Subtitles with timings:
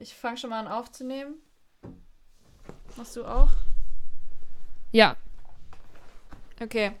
[0.00, 1.34] Ich fange schon mal an aufzunehmen.
[2.96, 3.50] Machst du auch?
[4.92, 5.16] Ja.
[6.60, 6.92] Okay.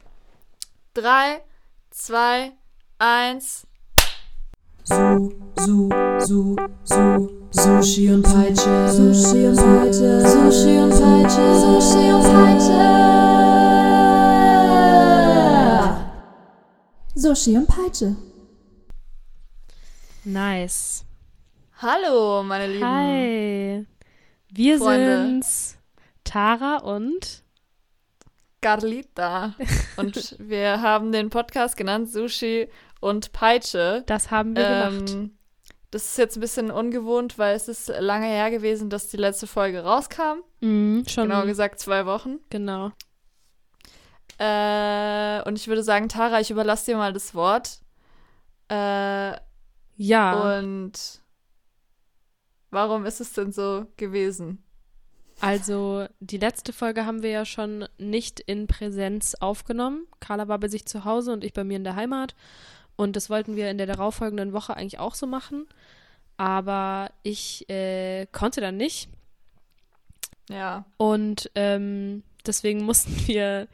[0.94, 1.42] Drei,
[1.90, 2.52] zwei,
[2.98, 3.68] eins.
[4.82, 5.88] Su, Su,
[6.18, 8.88] Su, Su, Sushi und Peitsche.
[8.90, 10.28] Sushi und Peitsche.
[10.28, 11.54] Sushi und Peitsche.
[11.60, 12.78] Sushi und Peitsche.
[17.14, 18.16] Sushi und Peitsche.
[20.24, 21.04] Nice.
[21.80, 22.84] Hallo, meine Lieben.
[22.86, 23.86] Hi.
[24.52, 25.22] Wir Freunde.
[25.22, 25.78] sind's.
[26.24, 27.44] Tara und
[28.60, 29.54] Carlita.
[29.96, 32.68] Und wir haben den Podcast genannt Sushi
[33.00, 34.02] und Peitsche.
[34.06, 35.10] das haben wir gemacht.
[35.10, 35.38] Ähm,
[35.92, 39.46] das ist jetzt ein bisschen ungewohnt, weil es ist lange her gewesen, dass die letzte
[39.46, 40.40] Folge rauskam.
[40.60, 42.40] Mhm, schon Genau gesagt zwei Wochen.
[42.50, 42.90] genau.
[44.38, 47.80] Äh, und ich würde sagen, Tara, ich überlasse dir mal das Wort.
[48.68, 49.32] Äh,
[49.96, 50.92] Ja, Und
[52.70, 54.62] warum ist es denn so gewesen?
[55.40, 60.06] also die letzte Folge haben wir ja schon nicht in Präsenz aufgenommen.
[60.20, 62.34] Carla war bei sich zu Hause und ich bei mir in der Heimat.
[62.96, 65.66] Und das wollten wir in der darauffolgenden Woche eigentlich auch so machen.
[66.36, 69.08] Aber ich äh, konnte dann nicht.
[70.50, 70.84] Ja.
[70.96, 73.68] Und ähm, deswegen mussten wir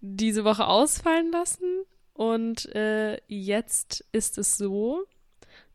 [0.00, 1.84] diese Woche ausfallen lassen.
[2.14, 5.04] Und äh, jetzt ist es so,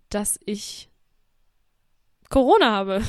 [0.10, 0.91] dass ich
[2.32, 3.04] Corona habe.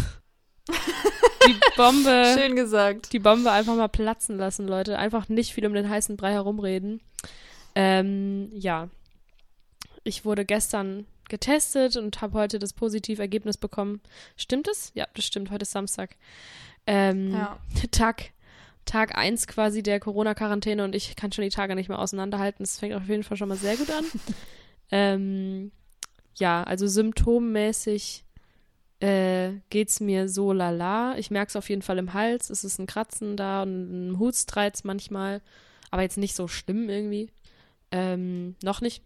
[0.69, 3.13] Die Bombe, Schön gesagt.
[3.13, 4.99] die Bombe einfach mal platzen lassen, Leute.
[4.99, 7.01] Einfach nicht viel um den heißen Brei herumreden.
[7.75, 8.89] Ähm, ja.
[10.05, 14.01] Ich wurde gestern getestet und habe heute das positive Ergebnis bekommen.
[14.37, 14.91] Stimmt es?
[14.95, 15.51] Ja, das stimmt.
[15.51, 16.17] Heute ist Samstag.
[16.87, 17.59] Ähm, Ja.
[17.93, 18.31] Tag,
[18.85, 22.65] Tag 1 quasi der Corona-Quarantäne und ich kann schon die Tage nicht mehr auseinanderhalten.
[22.65, 24.05] Das fängt auf jeden Fall schon mal sehr gut an.
[24.91, 25.73] ähm,
[26.39, 28.25] ja, also symptommäßig
[29.03, 31.19] äh, geht's mir so lala.
[31.19, 32.51] Ich merke es auf jeden Fall im Hals.
[32.51, 35.43] Es ist ein Kratzen da und ein Hutstreiz manchmal.
[35.91, 37.31] Aber jetzt nicht so schlimm irgendwie.
[37.91, 39.03] Ähm, noch nicht.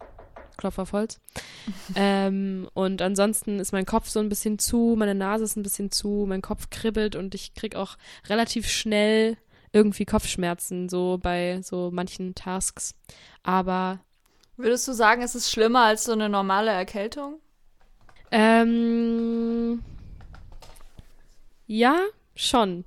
[0.58, 1.18] Klopf auf Holz.
[1.96, 5.90] ähm, und ansonsten ist mein Kopf so ein bisschen zu, meine Nase ist ein bisschen
[5.90, 7.96] zu, mein Kopf kribbelt und ich krieg auch
[8.28, 9.38] relativ schnell
[9.72, 12.94] irgendwie Kopfschmerzen, so bei so manchen Tasks.
[13.42, 14.00] Aber
[14.58, 17.40] Würdest du sagen, es ist schlimmer als so eine normale Erkältung?
[18.30, 19.82] Ähm,
[21.66, 21.98] ja,
[22.34, 22.84] schon.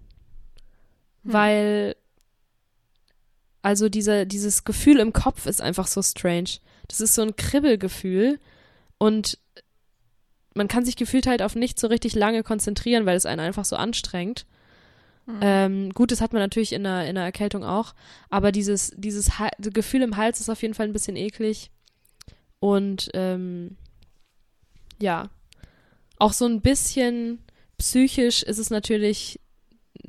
[1.23, 1.95] Weil,
[3.61, 6.59] also diese, dieses Gefühl im Kopf ist einfach so strange.
[6.87, 8.39] Das ist so ein Kribbelgefühl
[8.97, 9.37] und
[10.55, 13.65] man kann sich gefühlt halt auf nicht so richtig lange konzentrieren, weil es einen einfach
[13.65, 14.45] so anstrengt.
[15.41, 17.93] Ähm, gut, das hat man natürlich in einer, in einer Erkältung auch,
[18.31, 21.69] aber dieses, dieses Ha- Gefühl im Hals ist auf jeden Fall ein bisschen eklig.
[22.59, 23.77] Und ähm,
[24.99, 25.29] ja,
[26.17, 27.43] auch so ein bisschen
[27.79, 29.39] psychisch ist es natürlich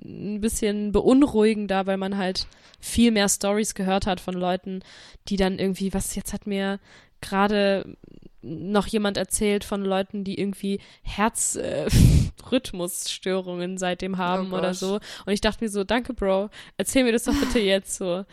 [0.05, 2.47] ein bisschen beunruhigender, weil man halt
[2.79, 4.85] viel mehr Stories gehört hat von Leuten,
[5.29, 6.79] die dann irgendwie, was jetzt hat mir
[7.21, 7.97] gerade
[8.43, 14.95] noch jemand erzählt von Leuten, die irgendwie Herzrhythmusstörungen seitdem haben Oh oder so.
[15.27, 16.49] Und ich dachte mir so, danke, Bro,
[16.79, 18.25] erzähl mir das doch bitte jetzt so.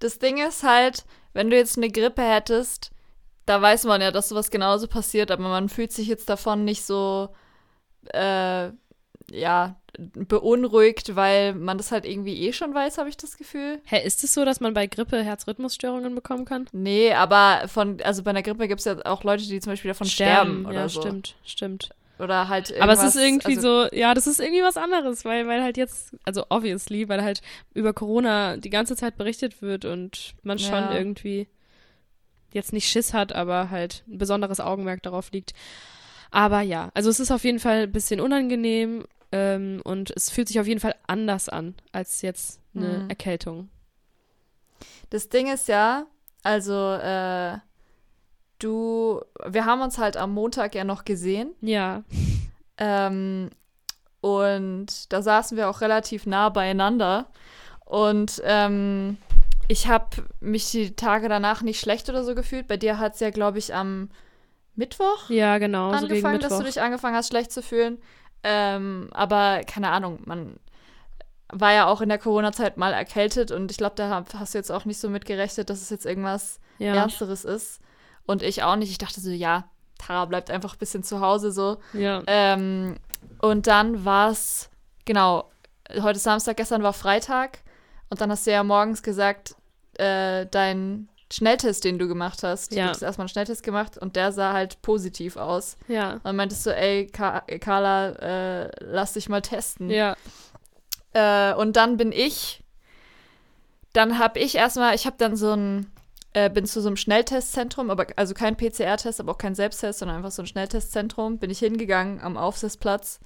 [0.00, 2.90] Das Ding ist halt, wenn du jetzt eine Grippe hättest,
[3.46, 6.82] da weiß man ja, dass sowas genauso passiert, aber man fühlt sich jetzt davon nicht
[6.84, 7.28] so,
[8.12, 8.70] äh,
[9.32, 13.80] ja, beunruhigt, weil man das halt irgendwie eh schon weiß, habe ich das Gefühl.
[13.84, 16.66] Hä, ist es so, dass man bei Grippe Herzrhythmusstörungen bekommen kann?
[16.72, 19.90] Nee, aber von, also bei einer Grippe gibt es ja auch Leute, die zum Beispiel
[19.90, 21.00] davon sterben, oder ja, so.
[21.00, 21.90] stimmt, stimmt.
[22.18, 25.46] Oder halt Aber es ist irgendwie also, so, ja, das ist irgendwie was anderes, weil,
[25.46, 27.40] weil halt jetzt, also obviously, weil halt
[27.72, 30.92] über Corona die ganze Zeit berichtet wird und man schon Ja.
[30.92, 31.48] irgendwie
[32.52, 35.54] jetzt nicht Schiss hat, aber halt ein besonderes Augenmerk darauf liegt.
[36.30, 40.48] Aber ja, also es ist auf jeden Fall ein bisschen unangenehm ähm, und es fühlt
[40.48, 43.08] sich auf jeden Fall anders an als jetzt eine Mhm.
[43.08, 43.68] Erkältung.
[45.10, 46.06] Das Ding ist ja,
[46.42, 47.58] also, äh,
[48.58, 51.52] du, wir haben uns halt am Montag ja noch gesehen.
[51.60, 52.02] Ja,
[52.82, 53.50] Ähm,
[54.22, 57.26] und da saßen wir auch relativ nah beieinander.
[57.84, 59.18] Und ähm,
[59.68, 60.08] ich habe
[60.40, 62.68] mich die Tage danach nicht schlecht oder so gefühlt.
[62.68, 64.10] Bei dir hat es ja, glaube ich, am
[64.80, 66.72] Mittwoch ja, genau, so gegen angefangen, dass du Mittwoch.
[66.72, 67.98] dich angefangen hast, schlecht zu fühlen.
[68.42, 70.56] Ähm, aber keine Ahnung, man
[71.52, 74.70] war ja auch in der Corona-Zeit mal erkältet und ich glaube, da hast du jetzt
[74.72, 77.80] auch nicht so mitgerechnet, dass es jetzt irgendwas Ja, Ernsteres ist.
[78.26, 78.90] Und ich auch nicht.
[78.90, 79.68] Ich dachte so, ja,
[79.98, 81.78] Tara bleibt einfach ein bisschen zu Hause so.
[81.92, 82.96] ja, Ähm,
[83.40, 84.70] und dann war es,
[85.04, 85.50] genau,
[86.00, 87.58] heute ist Samstag, gestern war Freitag.
[88.08, 89.54] Und dann hast du ja morgens gesagt,
[89.98, 92.74] äh, dein Schnelltest, den du gemacht hast.
[92.74, 92.84] Ja.
[92.84, 95.76] Du hast erstmal einen Schnelltest gemacht und der sah halt positiv aus.
[95.86, 96.20] Ja.
[96.24, 98.10] Und meintest du, ey, Ka Carla,
[98.64, 99.90] äh, lass dich mal testen.
[99.90, 100.16] Ja.
[101.12, 102.64] Äh, und dann bin ich,
[103.92, 105.90] dann habe ich erstmal, ich habe dann so ein,
[106.32, 110.18] äh, bin zu so einem Schnelltestzentrum, aber also kein PCR-Test, aber auch kein Selbsttest, sondern
[110.18, 113.20] einfach so ein Schnelltestzentrum, bin ich hingegangen am Aufsitzplatz.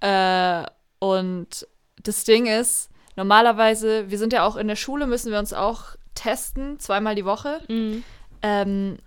[0.00, 0.64] Äh,
[0.98, 1.66] und
[2.02, 5.96] das Ding ist, normalerweise, wir sind ja auch in der Schule, müssen wir uns auch
[6.14, 7.60] testen, zweimal die Woche.
[7.68, 8.04] Mhm.
[8.42, 8.98] Ähm,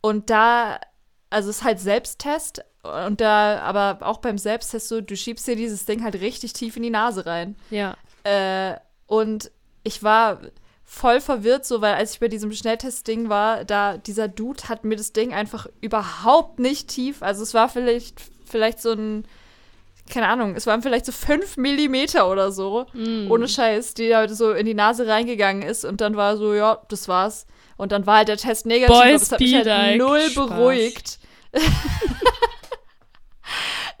[0.00, 0.78] und da,
[1.30, 2.64] also es ist halt Selbsttest.
[2.82, 6.76] Und da, aber auch beim Selbsttest so, du schiebst dir dieses Ding halt richtig tief
[6.76, 7.56] in die Nase rein.
[7.70, 7.96] Ja.
[8.24, 8.76] Äh,
[9.06, 9.50] und
[9.82, 10.40] ich war
[10.84, 14.96] voll verwirrt, so, weil als ich bei diesem Schnelltest-Ding war, da dieser Dude hat mir
[14.96, 17.22] das Ding einfach überhaupt nicht tief.
[17.22, 19.24] Also es war vielleicht, vielleicht so ein,
[20.10, 23.30] keine Ahnung, es waren vielleicht so fünf Millimeter oder so, Mhm.
[23.30, 26.82] ohne Scheiß, die da so in die Nase reingegangen ist und dann war so, ja,
[26.88, 27.46] das war's.
[27.76, 29.98] Und dann war halt der Test negativ, Boys das hat mich halt like.
[29.98, 30.46] null Spaß.
[30.48, 31.18] beruhigt.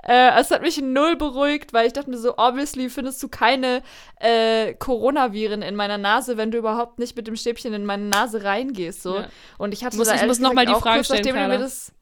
[0.06, 3.82] Äh, es hat mich null beruhigt, weil ich dachte mir so, obviously findest du keine
[4.20, 8.44] äh, Coronaviren in meiner Nase, wenn du überhaupt nicht mit dem Stäbchen in meine Nase
[8.44, 9.02] reingehst.
[9.02, 9.16] So.
[9.16, 9.28] Ja.
[9.56, 11.48] Und ich hatte Muss- da ich muss noch mal die Frage kurz, stellen, nachdem du
[11.56, 11.92] mir das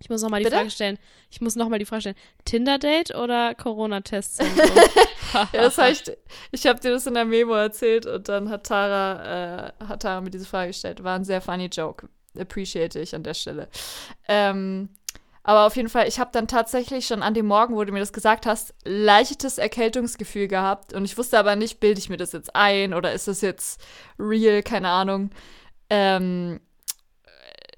[0.00, 0.56] Ich muss noch mal die Bitte?
[0.56, 0.98] Frage stellen.
[1.30, 2.16] Ich muss noch mal die Frage stellen.
[2.44, 4.38] Tinder-Date oder Corona-Tests?
[5.32, 6.16] Ja, das ich,
[6.52, 10.22] ich habe dir das in der Memo erzählt und dann hat Tara, äh, hat Tara
[10.22, 11.04] mir diese Frage gestellt.
[11.04, 12.08] War ein sehr funny Joke.
[12.38, 13.68] Appreciate ich an der Stelle.
[14.26, 14.88] Ähm,
[15.42, 18.00] aber auf jeden Fall, ich habe dann tatsächlich schon an dem Morgen, wo du mir
[18.00, 20.92] das gesagt hast, leichtes Erkältungsgefühl gehabt.
[20.92, 23.80] Und ich wusste aber nicht, bilde ich mir das jetzt ein oder ist das jetzt
[24.18, 25.30] real, keine Ahnung.
[25.90, 26.60] Ähm,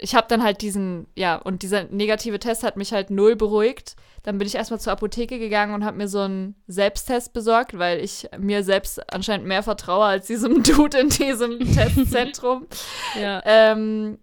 [0.01, 3.95] ich habe dann halt diesen, ja, und dieser negative Test hat mich halt null beruhigt.
[4.23, 7.99] Dann bin ich erstmal zur Apotheke gegangen und habe mir so einen Selbsttest besorgt, weil
[7.99, 12.67] ich mir selbst anscheinend mehr vertraue als diesem Dude in diesem Testzentrum.
[13.19, 13.41] ja.
[13.45, 14.17] ähm,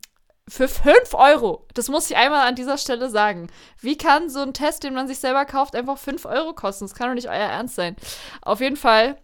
[0.49, 1.67] für 5 Euro.
[1.75, 3.49] Das muss ich einmal an dieser Stelle sagen.
[3.81, 6.87] Wie kann so ein Test, den man sich selber kauft, einfach 5 Euro kosten?
[6.87, 7.97] Das kann doch nicht euer Ernst sein.
[8.43, 9.19] Auf jeden Fall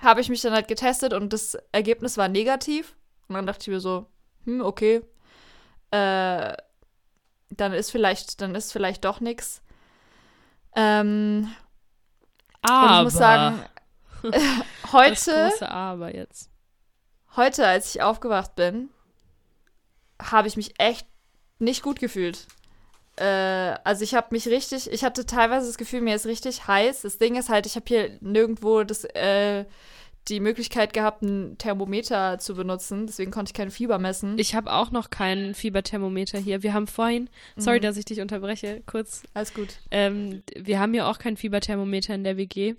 [0.00, 2.94] habe ich mich dann halt getestet und das Ergebnis war negativ.
[3.28, 4.06] Und dann dachte ich mir so,
[4.44, 5.02] hm, okay.
[5.94, 6.56] Äh,
[7.50, 9.62] dann ist vielleicht, dann ist vielleicht doch nichts.
[10.74, 11.54] Ähm,
[12.62, 12.86] Aber.
[12.88, 13.64] und ich muss sagen,
[14.22, 14.42] das
[14.92, 16.50] heute, große Aber jetzt.
[17.36, 18.88] heute, als ich aufgewacht bin,
[20.20, 21.06] habe ich mich echt
[21.60, 22.48] nicht gut gefühlt.
[23.14, 27.02] Äh, also ich habe mich richtig, ich hatte teilweise das Gefühl, mir ist richtig heiß.
[27.02, 29.64] Das Ding ist halt, ich habe hier nirgendwo das, äh,
[30.28, 33.06] die Möglichkeit gehabt, ein Thermometer zu benutzen.
[33.06, 34.38] Deswegen konnte ich kein Fieber messen.
[34.38, 36.62] Ich habe auch noch keinen Fieberthermometer hier.
[36.62, 37.82] Wir haben vorhin, sorry, Mhm.
[37.82, 39.22] dass ich dich unterbreche, kurz.
[39.34, 39.78] Alles gut.
[39.90, 42.74] Ähm, wir haben ja auch kein Fieberthermometer in der WG.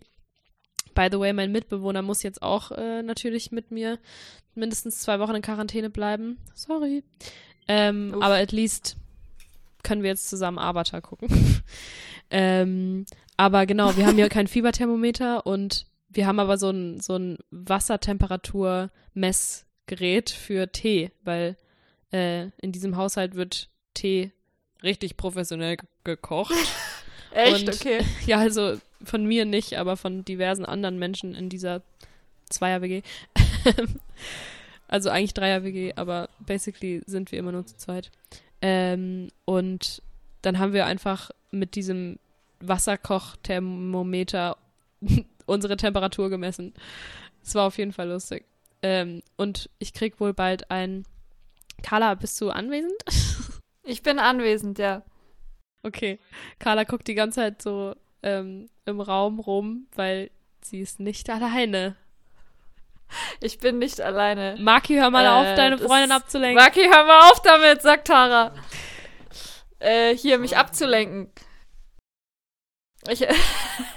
[0.95, 3.99] By the way, mein Mitbewohner muss jetzt auch äh, natürlich mit mir
[4.55, 6.37] mindestens zwei Wochen in Quarantäne bleiben.
[6.53, 7.03] Sorry.
[7.67, 8.95] Ähm, aber at least
[9.83, 11.27] können wir jetzt zusammen Avatar gucken.
[12.31, 13.05] ähm,
[13.37, 17.37] aber genau, wir haben ja kein Fieberthermometer und wir haben aber so ein, so ein
[19.15, 21.55] Wassertemperatur-Messgerät für Tee, weil
[22.11, 24.31] äh, in diesem Haushalt wird Tee
[24.83, 26.53] richtig professionell ge- gekocht.
[27.33, 27.67] Echt?
[27.67, 27.99] Und- okay.
[28.25, 31.81] Ja, also von mir nicht, aber von diversen anderen Menschen in dieser
[32.49, 33.01] Zweier-WG.
[34.87, 38.09] also eigentlich Dreier-WG, aber basically sind wir immer nur zu zweit.
[38.61, 40.01] Ähm, und
[40.41, 42.17] dann haben wir einfach mit diesem
[42.61, 44.57] Wasserkochthermometer
[45.45, 46.73] unsere Temperatur gemessen.
[47.43, 48.45] Es war auf jeden Fall lustig.
[48.81, 51.05] Ähm, und ich krieg wohl bald ein.
[51.83, 52.93] Carla, bist du anwesend?
[53.87, 55.03] Ich bin anwesend, ja.
[55.83, 56.17] Okay.
[56.57, 57.93] Carla guckt die ganze Zeit so
[58.23, 60.31] ähm, im Raum rum, weil
[60.63, 61.95] sie ist nicht alleine.
[63.41, 64.55] Ich bin nicht alleine.
[64.59, 66.55] Maki, hör mal Äh, auf, deine Freundin abzulenken.
[66.63, 68.55] Maki, hör mal auf damit, sagt Tara.
[69.77, 71.31] Äh, hier, mich abzulenken.
[73.07, 73.23] Ich.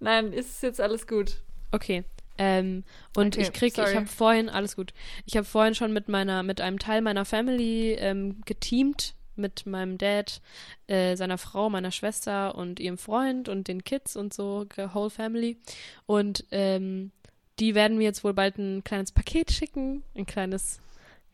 [0.00, 1.38] Nein, ist jetzt alles gut.
[1.72, 2.04] Okay.
[2.38, 2.84] Ähm,
[3.16, 3.90] und Okay, ich krieg, sorry.
[3.90, 4.92] ich habe vorhin, alles gut.
[5.26, 9.98] Ich habe vorhin schon mit meiner, mit einem Teil meiner Family ähm, geteamt, mit meinem
[9.98, 10.40] Dad,
[10.86, 15.58] äh, seiner Frau, meiner Schwester und ihrem Freund und den Kids und so, whole family.
[16.06, 17.10] Und ähm,
[17.58, 20.80] die werden mir jetzt wohl bald ein kleines Paket schicken, ein kleines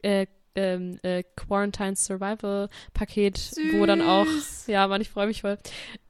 [0.02, 4.66] äh, ähm, äh, Quarantine Survival Paket, wo dann auch Süß.
[4.68, 5.58] Ja, Mann, ich freue mich voll.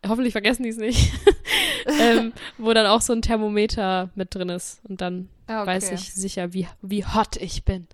[0.06, 1.12] Hoffentlich vergessen die es nicht.
[2.00, 4.80] ähm, wo dann auch so ein Thermometer mit drin ist.
[4.88, 5.70] Und dann Ah, okay.
[5.72, 7.86] weiß ich sicher, wie, wie hot ich bin.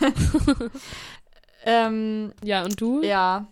[1.64, 3.02] Ähm, Ja, und du?
[3.02, 3.46] ja.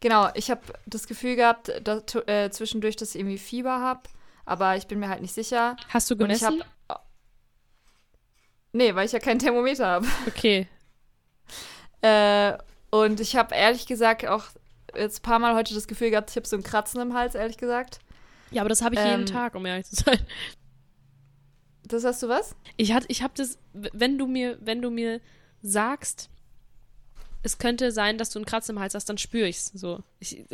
[0.00, 4.02] Genau, ich habe das Gefühl gehabt, dass, äh, zwischendurch, dass ich irgendwie Fieber habe.
[4.44, 5.76] Aber ich bin mir halt nicht sicher.
[5.88, 6.62] Hast du gemessen?
[8.72, 10.06] Nee, weil ich ja kein Thermometer habe.
[10.26, 10.68] Okay.
[12.02, 12.58] Äh,
[12.90, 14.44] und ich habe ehrlich gesagt auch
[14.94, 17.34] jetzt ein paar Mal heute das Gefühl gehabt, ich habe so ein Kratzen im Hals,
[17.34, 18.00] ehrlich gesagt.
[18.50, 20.18] Ja, aber das habe ich Ähm, jeden Tag, um ehrlich zu sein.
[21.84, 22.54] Das hast du was?
[22.76, 25.20] Ich hat, ich habe das, wenn du mir, wenn du mir
[25.62, 26.28] sagst,
[27.42, 30.02] es könnte sein, dass du einen Kratzen im Hals hast, dann spüre ich's so.
[30.20, 30.44] Ich,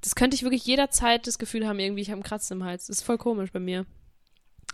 [0.00, 2.86] das könnte ich wirklich jederzeit das Gefühl haben, irgendwie, ich habe einen Kratzen im Hals.
[2.86, 3.84] Das ist voll komisch bei mir.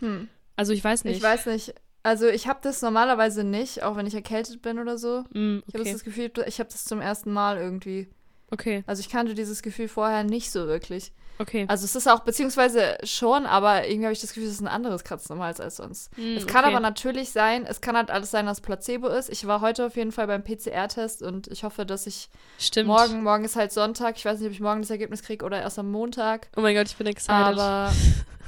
[0.00, 0.28] Hm.
[0.56, 1.16] Also ich weiß nicht.
[1.16, 1.74] Ich weiß nicht.
[2.02, 5.25] Also ich habe das normalerweise nicht, auch wenn ich erkältet bin oder so.
[5.32, 5.92] Mm, Ich habe okay.
[5.92, 8.09] das Gefühl, ich habe das zum ersten Mal irgendwie.
[8.50, 11.12] okay, Also ich kannte dieses Gefühl vorher nicht so wirklich.
[11.38, 11.64] okay.
[11.68, 14.68] Also es ist auch, beziehungsweise schon, aber irgendwie habe ich das Gefühl, es ist ein
[14.68, 16.11] anderes Kratzen im Hals als sonst.
[16.18, 16.75] Mm, es kann okay.
[16.75, 19.30] aber natürlich sein, es kann halt alles sein, dass Placebo ist.
[19.30, 22.28] Ich war heute auf jeden Fall beim PCR-Test und ich hoffe, dass ich
[22.59, 22.88] Stimmt.
[22.88, 25.61] morgen, morgen ist halt Sonntag, ich weiß nicht, ob ich morgen das Ergebnis kriege oder
[25.62, 26.49] erst am Montag.
[26.56, 27.30] Oh mein Gott, ich bin excited.
[27.35, 27.92] Aber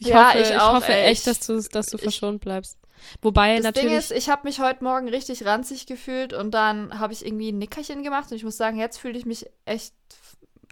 [0.00, 1.06] ich Ja, hoffe, ich ich, auch, hoffe ey.
[1.10, 2.78] echt, dass du, dass du Ich- verschont bleibst.
[3.20, 3.88] Wobei das natürlich.
[3.90, 7.50] Ding ist, ich habe mich heute Morgen richtig ranzig gefühlt und dann habe ich irgendwie
[7.52, 9.92] ein Nickerchen gemacht und ich muss sagen, jetzt fühle ich mich echt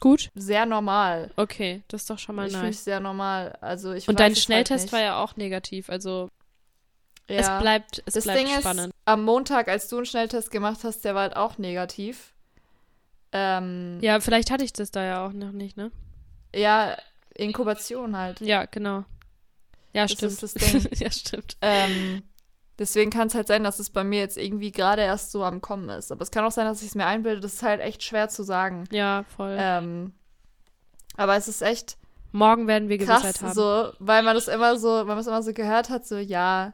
[0.01, 0.31] gut.
[0.35, 1.31] sehr normal.
[1.37, 2.85] Okay, das ist doch schon mal ich fühle mich nice.
[2.85, 3.59] sehr normal.
[3.61, 4.93] Also ich Und dein halt Schnelltest nicht.
[4.93, 6.31] war ja auch negativ, also
[7.29, 7.37] ja.
[7.37, 8.87] es bleibt, es das bleibt Ding spannend.
[8.87, 12.33] ist, am Montag, als du einen Schnelltest gemacht hast, der war halt auch negativ.
[13.33, 15.91] Ähm, Ja, vielleicht hatte ich das da ja auch noch nicht, ne?
[16.55, 16.97] ja,
[17.37, 18.41] Inkubation halt.
[18.41, 19.05] Ja, genau.
[19.93, 20.33] Ja, Das stimmt.
[20.33, 20.89] ist das Ding.
[20.95, 21.57] ja, stimmt.
[21.61, 22.23] Ähm,
[22.79, 25.61] deswegen kann es halt sein, dass es bei mir jetzt irgendwie gerade erst so am
[25.61, 26.11] Kommen ist.
[26.13, 27.41] Aber es kann auch sein, dass ich es mir einbilde.
[27.41, 28.85] Das ist halt echt schwer zu sagen.
[28.91, 29.57] Ja, voll.
[29.59, 30.13] Ähm,
[31.17, 31.99] aber es ist echt
[32.35, 33.53] Morgen werden wir krass, Gewissheit haben.
[33.55, 36.73] so, weil man das immer so, man es immer so gehört hat, so ja,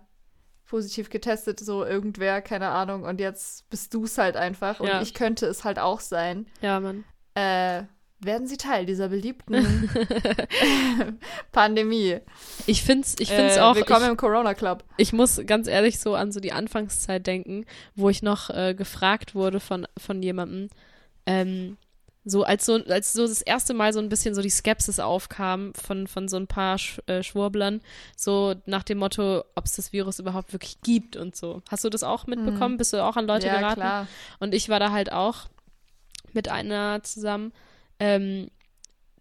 [0.67, 3.03] positiv getestet, so irgendwer, keine Ahnung.
[3.03, 4.79] Und jetzt bist du es halt einfach.
[4.79, 5.03] Und Ja.
[5.03, 6.47] ich könnte es halt auch sein.
[6.61, 7.05] Ja, Mann.
[7.35, 7.83] Äh,
[8.20, 9.88] werden sie Teil dieser beliebten
[11.52, 12.18] Pandemie.
[12.66, 13.76] Ich find's, ich find's äh, auch.
[13.76, 14.84] Willkommen ich, im Corona Club.
[14.96, 19.34] Ich muss ganz ehrlich so an so die Anfangszeit denken, wo ich noch äh, gefragt
[19.34, 20.68] wurde von, von jemandem,
[21.26, 21.76] ähm,
[22.25, 25.72] so als so als so das erste Mal so ein bisschen so die Skepsis aufkam
[25.75, 27.80] von von so ein paar Sch äh, Schwurblern,
[28.16, 31.62] so nach dem Motto, ob es das Virus überhaupt wirklich gibt und so.
[31.70, 32.76] Hast du das auch mitbekommen?
[32.76, 33.52] Bist du auch an Leute Mhm.
[33.52, 33.80] ja, geraten?
[33.80, 34.06] klar.
[34.40, 35.46] Und ich war da halt auch
[36.32, 37.52] mit einer zusammen.
[38.00, 38.49] Ähm,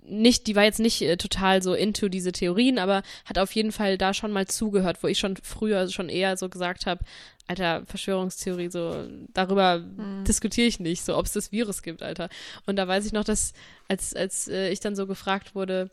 [0.09, 3.73] nicht, die war jetzt nicht äh, total so into diese Theorien, aber hat auf jeden
[3.73, 7.03] Fall da schon mal zugehört, wo ich schon früher schon eher so gesagt habe,
[7.47, 10.23] Alter, Verschwörungstheorie, so darüber Mhm.
[10.25, 12.29] diskutiere ich nicht, so ob es das Virus gibt, Alter.
[12.65, 13.53] Und da weiß ich noch, dass
[13.89, 15.89] als als äh, ich dann so gefragt wurde,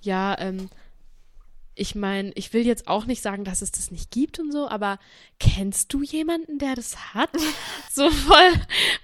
[0.00, 0.68] ja, ähm,
[1.74, 4.68] ich meine, ich will jetzt auch nicht sagen, dass es das nicht gibt und so,
[4.68, 4.98] aber
[5.40, 7.30] kennst du jemanden, der das hat?
[7.90, 8.52] so voll,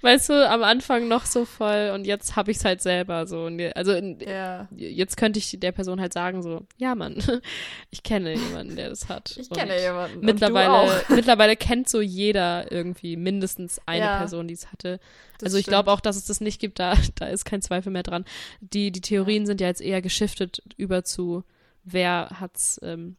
[0.01, 3.45] weißt du, am Anfang noch so voll und jetzt habe ich es halt selber so.
[3.45, 4.67] Und also in, Ja.
[4.75, 7.15] jetzt könnte ich der Person halt sagen so, ja Mann,
[7.89, 9.31] ich kenne jemanden, der das hat.
[9.37, 10.17] Ich Und kenne jemanden.
[10.19, 11.09] und du Mittlerweile, auch.
[11.09, 14.17] mittlerweile kennt so jeder irgendwie mindestens eine Ja.
[14.19, 14.99] Person, die es hatte.
[15.41, 18.03] Also ich glaube auch, dass es das nicht gibt, da, da ist kein Zweifel mehr
[18.03, 18.25] dran.
[18.61, 21.43] Die, die Theorien sind ja jetzt eher geschiftet über zu,
[21.83, 23.15] wer hat's, ähm,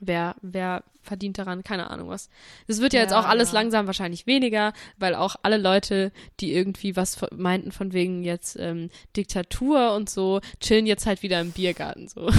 [0.00, 2.28] wer, wer verdient daran, keine Ahnung was.
[2.66, 3.60] Das wird ja, jetzt Ja, auch alles ja.
[3.60, 8.90] langsam wahrscheinlich weniger, weil auch alle Leute, die irgendwie was meinten von wegen jetzt ähm,
[9.16, 12.30] Diktatur und so, chillen jetzt halt wieder im Biergarten so.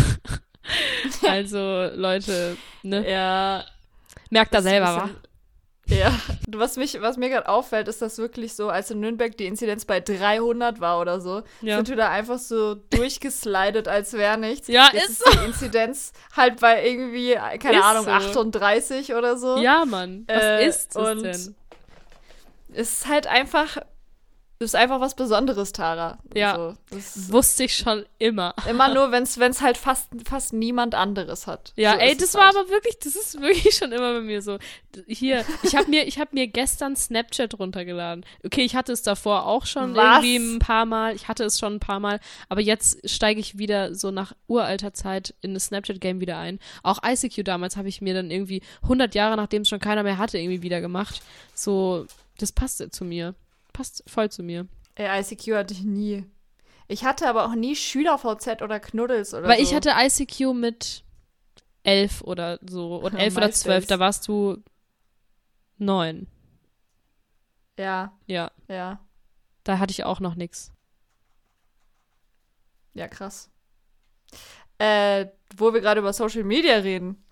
[1.28, 3.10] also Leute, ne?
[3.10, 3.66] Ja.
[4.30, 5.10] Merkt da selber, wa?
[5.92, 6.12] Ja,
[6.48, 9.86] was, mich, was mir gerade auffällt, ist das wirklich so, als in Nürnberg die Inzidenz
[9.86, 11.76] bei 300 war oder so, Ja.
[11.78, 14.68] sind wir da einfach so durchgeslidet, als wäre nichts.
[14.68, 18.12] Ja, Jetzt ist ist die Inzidenz halt bei irgendwie, keine Ist Ahnung, so.
[18.12, 19.58] 38 oder so.
[19.58, 20.24] Ja, Mann.
[20.28, 21.56] Was Äh, ist das denn?
[22.74, 23.78] Es ist halt einfach,
[24.62, 26.20] es ist einfach was Besonderes, Tara.
[26.36, 26.56] Ja.
[26.56, 28.54] So, das Wusste ich schon immer.
[28.70, 31.74] immer nur, wenn es halt fast, fast niemand anderes hat.
[31.76, 32.56] Ja, so ey, das es war halt.
[32.58, 34.60] aber wirklich, das ist wirklich schon immer bei mir so.
[35.08, 38.26] Hier, ich habe mir, ich habe mir gestern Snapchat runtergeladen.
[38.46, 40.24] Okay, ich hatte es davor auch schon Was?
[40.24, 41.16] irgendwie ein paar Mal.
[41.16, 44.94] Ich hatte es schon ein paar Mal, aber jetzt steige ich wieder so nach uralter
[44.94, 46.60] Zeit in das Snapchat-Game wieder ein.
[46.84, 50.18] Auch ICQ damals habe ich mir dann irgendwie 100 Jahre, nachdem es schon keiner mehr
[50.18, 51.22] hatte, irgendwie wieder gemacht.
[51.54, 52.06] So,
[52.38, 53.36] das passt zu mir.
[53.74, 54.68] Passt voll zu mir.
[54.96, 56.26] Ey, ICQ hatte ich nie.
[56.88, 59.64] Ich hatte aber auch nie SchülerVZ oder Knuddels oder Weil so.
[59.64, 61.04] ich hatte ICQ mit
[61.84, 62.96] elf oder so.
[63.04, 64.58] Und elf oder zwölf, da warst du
[65.78, 66.28] neun.
[67.80, 69.00] Ja, Ja, ja,
[69.64, 70.72] da hatte ich auch noch nix.
[72.94, 73.50] ja, krass.
[74.78, 77.24] Äh, wo wir gerade über Social Media reden,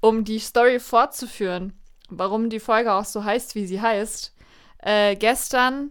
[0.00, 1.72] um die Story fortzuführen,
[2.08, 4.34] warum die Folge auch so heißt, wie sie heißt.
[4.82, 5.90] Äh, gestern.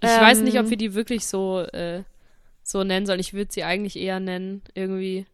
[0.00, 2.02] Ich weiß nicht, ob ähm, wir die wirklich so, äh,
[2.62, 3.20] so nennen sollen.
[3.20, 5.26] Ich würde sie eigentlich eher nennen, irgendwie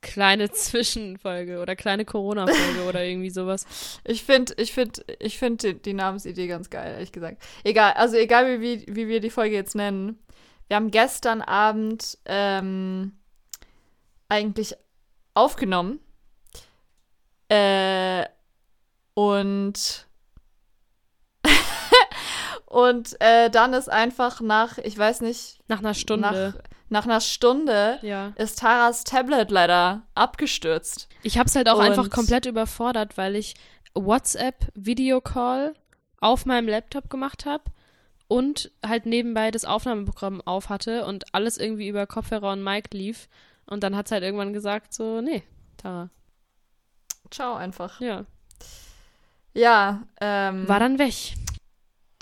[0.00, 3.66] kleine Zwischenfolge oder kleine Corona-Folge oder irgendwie sowas.
[4.04, 7.42] Ich finde ich find, ich find die, die Namensidee ganz geil, ehrlich gesagt.
[7.62, 10.18] Egal, also egal, wie, wie, wie wir die Folge jetzt nennen.
[10.68, 13.12] Wir haben gestern Abend ähm,
[14.28, 14.74] eigentlich
[15.34, 16.00] aufgenommen.
[17.48, 18.26] Äh,
[19.14, 20.07] und
[22.68, 26.54] und äh, dann ist einfach nach, ich weiß nicht, Nach einer Stunde.
[26.54, 28.32] nach, nach einer Stunde ja.
[28.36, 31.08] ist Taras Tablet leider abgestürzt.
[31.22, 33.54] Ich habe es halt auch einfach Und- komplett überfordert, weil ich
[33.94, 35.74] WhatsApp Videocall
[36.20, 37.64] auf meinem Laptop gemacht habe
[38.26, 43.28] und halt nebenbei das Aufnahmeprogramm auf hatte und alles irgendwie über Kopfhörer und Mic lief.
[43.66, 45.42] Und dann hat es halt irgendwann gesagt, so, nee,
[45.78, 46.10] Tara.
[47.30, 48.00] Ciao einfach.
[48.00, 48.24] Ja.
[49.54, 51.14] Ja, ähm, War dann weg.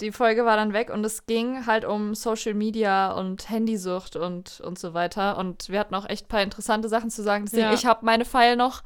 [0.00, 4.61] Die Folge war dann weg und es ging halt um Social Media und Handysucht und,
[4.61, 5.38] und so weiter.
[5.38, 7.47] Und wir hatten auch echt ein paar interessante Sachen zu sagen.
[7.47, 7.73] Deswegen, Ja.
[7.73, 8.83] ich habe meine Pfeil noch,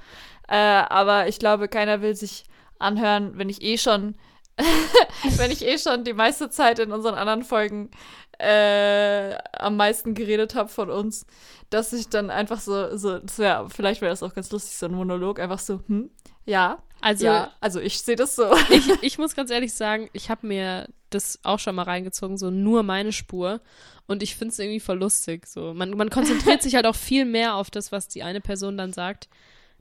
[0.48, 2.44] äh, aber ich glaube, keiner will sich
[2.78, 4.14] anhören, wenn ich eh schon,
[5.36, 7.90] wenn ich eh schon die meiste Zeit in unseren anderen Folgen
[8.38, 11.26] äh, am meisten geredet habe von uns,
[11.70, 14.86] dass ich dann einfach so, so das wär, vielleicht wäre das auch ganz lustig, so
[14.86, 16.10] ein Monolog, einfach so, hm,
[16.46, 18.48] ja, Also, ja, also ich sehe das so.
[18.70, 22.50] ich, ich muss ganz ehrlich sagen, ich habe mir das auch schon mal reingezogen, so
[22.50, 23.60] nur meine Spur.
[24.06, 25.46] Und ich finde es irgendwie voll lustig.
[25.46, 25.74] So.
[25.74, 28.92] Man, man konzentriert sich halt auch viel mehr auf das, was die eine Person dann
[28.92, 29.28] sagt.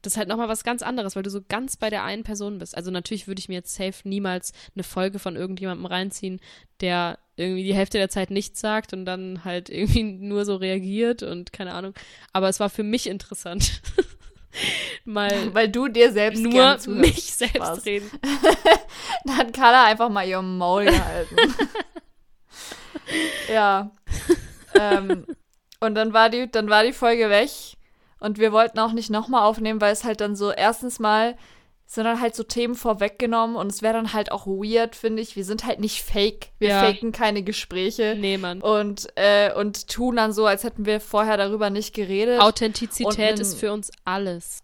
[0.01, 2.59] Das ist halt nochmal was ganz anderes, weil du so ganz bei der einen Person
[2.59, 2.75] bist.
[2.75, 6.39] Also natürlich würde ich mir jetzt safe niemals eine Folge von irgendjemandem reinziehen,
[6.79, 11.23] der irgendwie die Hälfte der Zeit nichts sagt und dann halt irgendwie nur so reagiert
[11.23, 11.93] und keine Ahnung.
[12.33, 13.81] Aber es war für mich interessant.
[15.05, 17.85] mal Weil du dir selbst nur mich selbst Spaß.
[17.85, 18.09] reden.
[19.25, 21.35] Dann hat Carla einfach mal ihr Maul gehalten.
[23.51, 23.91] ja.
[24.75, 25.25] ähm,
[25.79, 27.49] und dann war die, dann war die Folge weg
[28.19, 31.37] und wir wollten auch nicht nochmal aufnehmen, weil es halt dann so erstens mal
[31.91, 35.35] sind dann halt so Themen vorweggenommen und es wäre dann halt auch weird, finde ich.
[35.35, 36.51] Wir sind halt nicht fake.
[36.59, 36.81] Wir Ja.
[36.83, 38.15] faken keine Gespräche.
[38.15, 38.61] Nee, Mann.
[38.61, 42.41] Und, äh, und tun dann so, als hätten wir vorher darüber nicht geredet.
[42.41, 44.59] Authentizität Und ist für uns alles.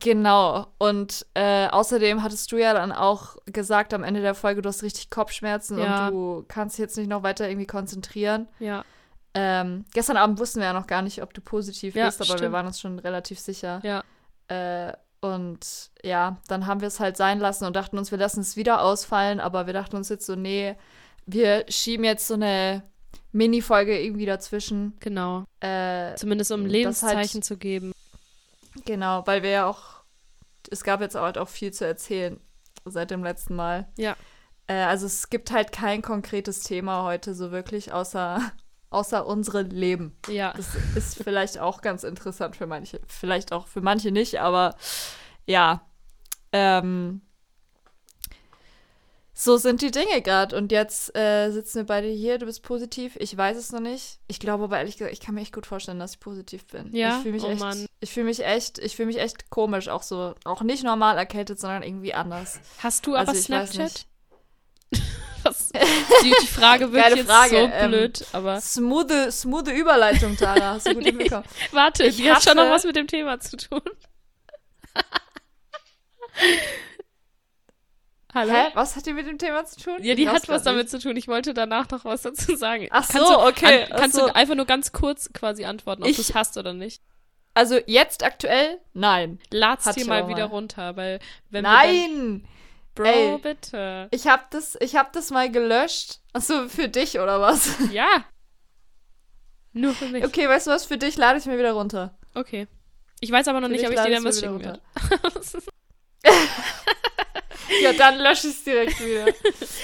[0.00, 0.66] Genau.
[0.78, 4.82] Und äh, außerdem hattest du ja dann auch gesagt am Ende der Folge, du hast
[4.82, 6.06] richtig Kopfschmerzen Ja.
[6.08, 8.48] und du kannst dich jetzt nicht noch weiter irgendwie konzentrieren.
[8.60, 8.82] Ja.
[9.34, 12.30] Ähm, gestern Abend wussten wir ja noch gar nicht, ob du positiv Ja, bist, aber
[12.30, 12.52] wir stimmt.
[12.52, 13.82] waren uns schon relativ sicher.
[13.84, 14.02] Ja.
[14.48, 18.40] Äh, und ja, dann haben wir es halt sein lassen und dachten uns, wir lassen
[18.40, 20.76] es wieder ausfallen, aber wir dachten uns jetzt so, nee,
[21.26, 22.82] wir schieben jetzt so eine
[23.30, 24.94] Mini-Folge irgendwie dazwischen.
[25.00, 25.44] Genau.
[25.60, 27.92] Äh, Zumindest um Das Lebenszeichen halt- zu geben.
[28.84, 30.02] Genau, weil wir ja auch,
[30.70, 32.40] es gab jetzt halt auch viel zu erzählen
[32.84, 33.86] seit dem letzten Mal.
[33.96, 34.16] Ja.
[34.66, 38.40] Äh, also es gibt halt kein konkretes Thema heute so wirklich, außer,
[38.92, 40.16] außer unsere Leben.
[40.28, 40.52] Ja.
[40.56, 44.74] Das ist vielleicht auch ganz interessant für manche, vielleicht auch für manche nicht, aber
[45.46, 45.86] ja.
[46.52, 47.22] Ähm,
[49.34, 50.56] so sind die Dinge gerade.
[50.56, 52.38] Und jetzt äh, sitzen wir beide hier.
[52.38, 53.16] Du bist positiv.
[53.18, 54.20] Ich weiß es noch nicht.
[54.28, 56.94] Ich glaube aber ehrlich gesagt, ich kann mir echt gut vorstellen, dass ich positiv bin.
[56.94, 57.16] Ja?
[57.16, 57.88] Ich fühle mich Oh echt.
[58.00, 58.78] Ich fühle mich echt.
[58.78, 59.88] Ich fühle mich echt komisch.
[59.88, 62.60] Auch so, auch nicht normal erkältet, sondern irgendwie anders.
[62.78, 64.06] Hast du Also aber Snapchat?
[65.44, 70.36] Was, die, die Frage wird Geile jetzt Frage, so ähm, blöd, aber Smooth, smooth Überleitung,
[70.36, 70.74] Tara.
[70.74, 71.10] Hast du gut Nee.
[71.10, 71.44] hinbekommen.
[71.72, 73.80] warte, ich die hat schon noch was mit dem Thema zu tun.
[78.34, 78.52] Hallo?
[78.52, 78.68] Hä?
[78.74, 80.02] Was hat die mit dem Thema zu tun?
[80.02, 80.90] Ja, die hat was damit nicht.
[80.90, 81.16] zu tun.
[81.18, 82.88] Ich wollte danach noch was dazu sagen.
[82.90, 84.26] Ach kannst so, du, okay, An, kannst so.
[84.26, 87.02] du einfach nur ganz kurz quasi antworten, ob du es hast oder nicht?
[87.54, 88.80] Also jetzt aktuell?
[88.94, 89.38] Nein.
[89.50, 90.54] Lad's dir mal wieder mal.
[90.54, 91.18] runter, weil
[91.50, 92.48] wenn wir Nein!
[92.94, 93.38] Bro, Ey.
[93.38, 94.08] bitte.
[94.10, 96.20] Ich hab das, ich hab das mal gelöscht.
[96.32, 97.70] Achso, für dich oder was?
[97.92, 98.24] Ja.
[99.74, 100.24] Nur für mich.
[100.24, 100.84] Okay, weißt du was?
[100.84, 102.14] Für dich lade ich mir wieder runter.
[102.34, 102.68] Okay.
[103.20, 104.80] Ich weiß aber noch Für nicht, ob ich dir dann was schicken werde.
[107.80, 109.26] Ja, dann lösche ich es direkt wieder.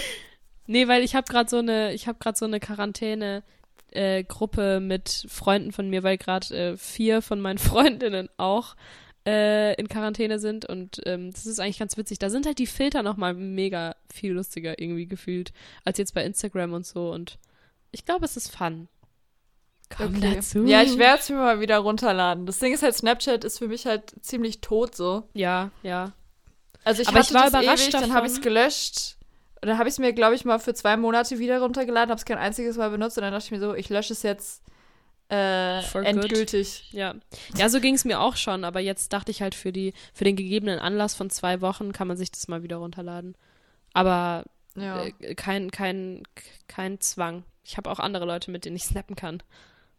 [0.66, 3.42] nee, weil ich habe gerade so eine, ich habe gerade so eine Quarantäne
[3.90, 8.77] äh, Gruppe mit Freunden von mir, weil gerade äh, vier von meinen Freundinnen auch
[9.29, 12.19] äh, in Quarantäne sind und ähm, das ist eigentlich ganz witzig.
[12.19, 15.53] Da sind halt die Filter noch mal mega viel lustiger irgendwie gefühlt
[15.85, 17.38] als jetzt bei Instagram und so und
[17.91, 18.88] ich glaube, es ist fun.
[19.95, 20.35] Komm Okay.
[20.37, 20.64] dazu.
[20.67, 22.47] Ja, ich werde es mir mal wieder runterladen.
[22.47, 25.25] Das Ding ist halt, Snapchat ist für mich halt ziemlich tot so.
[25.35, 26.12] Ja, ja.
[26.85, 28.55] Also ich Aber ich hatte war das überrascht ewig, dann habe ich es davon.
[28.55, 29.17] gelöscht.
[29.61, 32.19] Und dann habe ich es mir, glaube ich, mal für zwei Monate wieder runtergeladen, habe
[32.19, 34.62] es kein einziges Mal benutzt und dann dachte ich mir so, ich lösche es jetzt
[35.29, 36.05] äh, good.
[36.05, 36.91] endgültig.
[36.93, 37.14] Ja,
[37.57, 40.25] ja, so ging es mir auch schon, aber jetzt dachte ich halt für die, für
[40.25, 43.37] den gegebenen Anlass von zwei Wochen kann man sich das mal wieder runterladen.
[43.93, 44.45] Aber
[44.77, 45.05] Ja.
[45.05, 46.23] äh, kein, kein,
[46.67, 47.45] kein Zwang.
[47.64, 49.43] Ich habe auch andere Leute, mit denen ich snappen kann.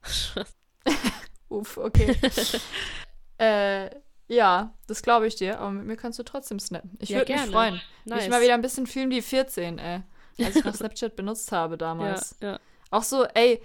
[1.50, 2.16] Uff, okay.
[3.42, 3.90] Äh,
[4.28, 6.98] ja, das glaube ich dir, aber mit mir kannst du trotzdem snappen.
[7.00, 7.52] Ich Ja, würde mich gerne.
[7.54, 7.82] freuen.
[8.04, 8.24] Nice.
[8.24, 10.02] Mich mal wieder ein bisschen fühlen wie 14, ey.
[10.44, 12.36] Als ich noch Snapchat benutzt habe damals.
[12.42, 12.60] Ja, ja.
[12.92, 13.62] Auch so, ey,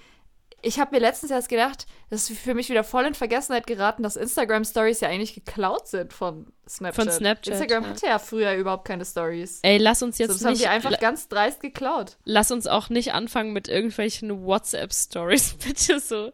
[0.64, 4.02] ich habe mir letztens erst gedacht, das ist für mich wieder voll in Vergessenheit geraten,
[4.02, 7.04] dass Instagram-Stories ja eigentlich geklaut sind von Snapchat.
[7.04, 7.90] Von Snapchat, Instagram ja.
[7.90, 9.60] hatte ja früher überhaupt keine Stories.
[9.62, 12.16] Ey, lass uns So, jetzt das haben nicht, die einfach ganz dreist geklaut.
[12.24, 16.32] lass uns auch nicht anfangen mit irgendwelchen WhatsApp-Stories, bitte so.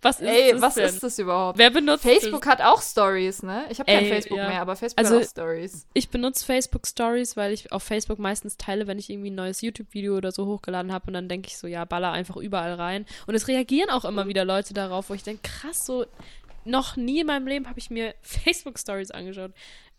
[0.00, 0.84] Was ist Ey, das was denn?
[0.86, 1.58] ist das überhaupt?
[1.58, 3.64] Wer benutzt Facebook hat auch Stories, ne?
[3.70, 4.48] Ich habe kein Facebook ja.
[4.48, 5.86] mehr, aber Facebook Also- hat auch Stories.
[5.94, 9.60] Ich benutze Facebook Stories, weil ich auf Facebook meistens teile, wenn ich irgendwie ein neues
[9.60, 13.06] YouTube-Video oder so hochgeladen habe und dann denke ich so, ja, baller einfach überall rein.
[13.26, 16.04] Und es reagieren auch immer wieder Leute darauf, wo ich denke, krass, so
[16.64, 19.52] noch nie in meinem Leben habe ich mir Facebook Stories angeschaut.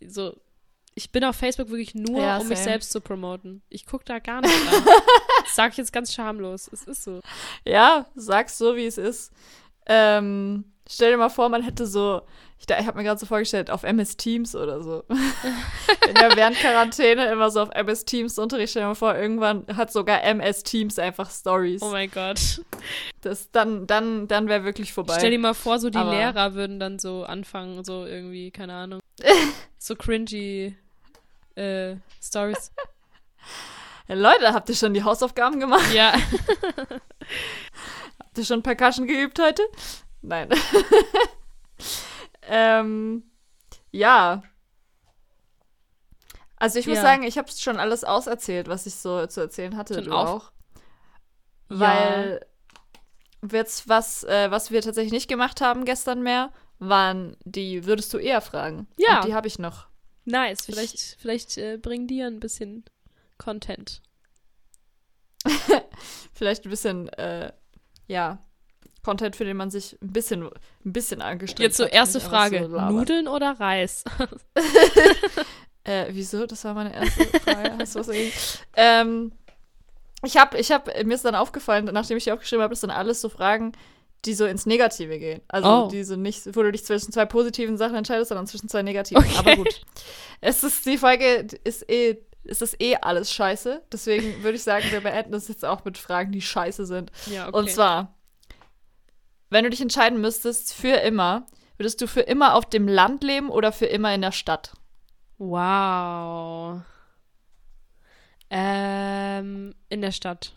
[0.06, 0.36] So,
[0.96, 3.62] ich bin auf Facebook wirklich nur, Ja, um mich selbst zu promoten.
[3.70, 4.86] Ich gucke da gar nicht an.
[5.44, 6.70] das sage ich jetzt ganz schamlos.
[6.72, 7.22] Es ist so.
[7.66, 9.32] Ja, sag's so, wie es ist.
[9.88, 12.22] Ähm, stell dir mal vor, man hätte so,
[12.70, 15.04] ich, ich habe mir gerade so vorgestellt, auf MS Teams oder so.
[16.08, 18.72] In der während Quarantäne immer so auf MS Teams Unterricht.
[18.72, 21.82] Stell dir mal vor, irgendwann hat sogar MS Teams einfach Stories.
[21.82, 22.62] Oh mein Gott.
[23.22, 25.16] das, dann dann, dann wäre wirklich vorbei.
[25.18, 28.74] Stell dir mal vor, so die Aber- Lehrer würden dann so anfangen, so irgendwie, keine
[28.74, 29.00] Ahnung,
[29.78, 30.76] so cringy
[31.56, 32.72] äh, Stories.
[34.08, 35.94] Hey, Leute, habt ihr schon die Hausaufgaben gemacht?
[35.94, 36.14] Ja.
[38.20, 39.64] Habt ihr schon Percussion geübt heute?
[40.22, 40.50] Nein.
[42.50, 43.24] Ähm,
[43.92, 44.44] ja.
[46.58, 47.02] Also ich muss Ja.
[47.02, 49.96] sagen, ich habe schon alles auserzählt, was ich so zu erzählen hatte.
[49.96, 50.52] Schon du auf- auch.
[51.70, 52.46] Weil
[53.52, 58.18] jetzt was, äh, was wir tatsächlich nicht gemacht haben gestern mehr, waren die würdest du
[58.18, 58.88] eher fragen.
[58.98, 59.18] Ja.
[59.20, 59.88] Und die habe ich noch.
[60.26, 60.66] Nice.
[60.66, 62.86] Vielleicht, vielleicht äh, bringen die ja ein bisschen
[63.38, 64.02] Content.
[66.34, 67.52] Vielleicht ein bisschen, äh,
[68.08, 68.40] ja,
[69.04, 70.52] Content, für den man sich ein bisschen, ein
[70.94, 72.70] bisschen angestrengt Jetzt so hat, erste Frage.
[72.70, 72.80] so.
[72.80, 74.04] Nudeln oder Reis?
[75.86, 76.46] Äh, wieso?
[76.46, 77.74] Das war meine erste Frage.
[77.78, 78.32] Hast du was dagegen?
[78.78, 79.34] Ähm,
[80.24, 82.90] ich habe, ich habe, mir ist dann aufgefallen, nachdem ich die aufgeschrieben habe, das sind
[82.90, 83.74] alles so Fragen,
[84.24, 85.42] die so ins Negative gehen.
[85.50, 85.88] Also Oh.
[85.90, 89.22] die so nicht, wo du dich zwischen zwei positiven Sachen entscheidest, sondern zwischen zwei negativen.
[89.22, 89.36] Okay.
[89.38, 89.82] Aber gut.
[90.40, 93.82] Es ist, die Folge ist eh, es ist eh alles scheiße.
[93.92, 97.12] Deswegen würde ich sagen, wir beenden das jetzt auch mit Fragen, die scheiße sind.
[97.26, 98.16] ja, Und zwar,
[99.54, 101.46] wenn du dich entscheiden müsstest, für immer,
[101.78, 104.74] würdest du für immer auf dem Land leben oder für immer in der Stadt?
[105.38, 106.82] Wow.
[108.50, 110.54] Ähm, in der Stadt.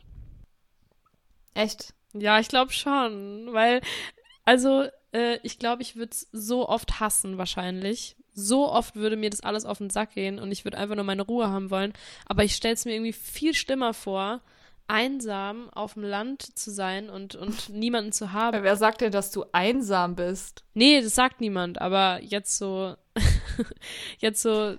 [1.54, 1.94] Echt?
[2.14, 3.82] Ja, ich glaube schon, weil,
[4.44, 8.16] also, äh, ich glaube, ich würde es so oft hassen, wahrscheinlich.
[8.32, 11.04] So oft würde mir das alles auf den Sack gehen und ich würde einfach nur
[11.04, 11.92] meine Ruhe haben wollen.
[12.26, 14.40] Aber ich stelle es mir irgendwie viel schlimmer vor,
[14.88, 18.62] einsam auf dem Land zu sein und, und niemanden zu haben.
[18.62, 20.64] Wer sagt denn, dass du einsam bist?
[20.74, 22.96] Nee, das sagt niemand, aber jetzt so,
[24.18, 24.76] jetzt so,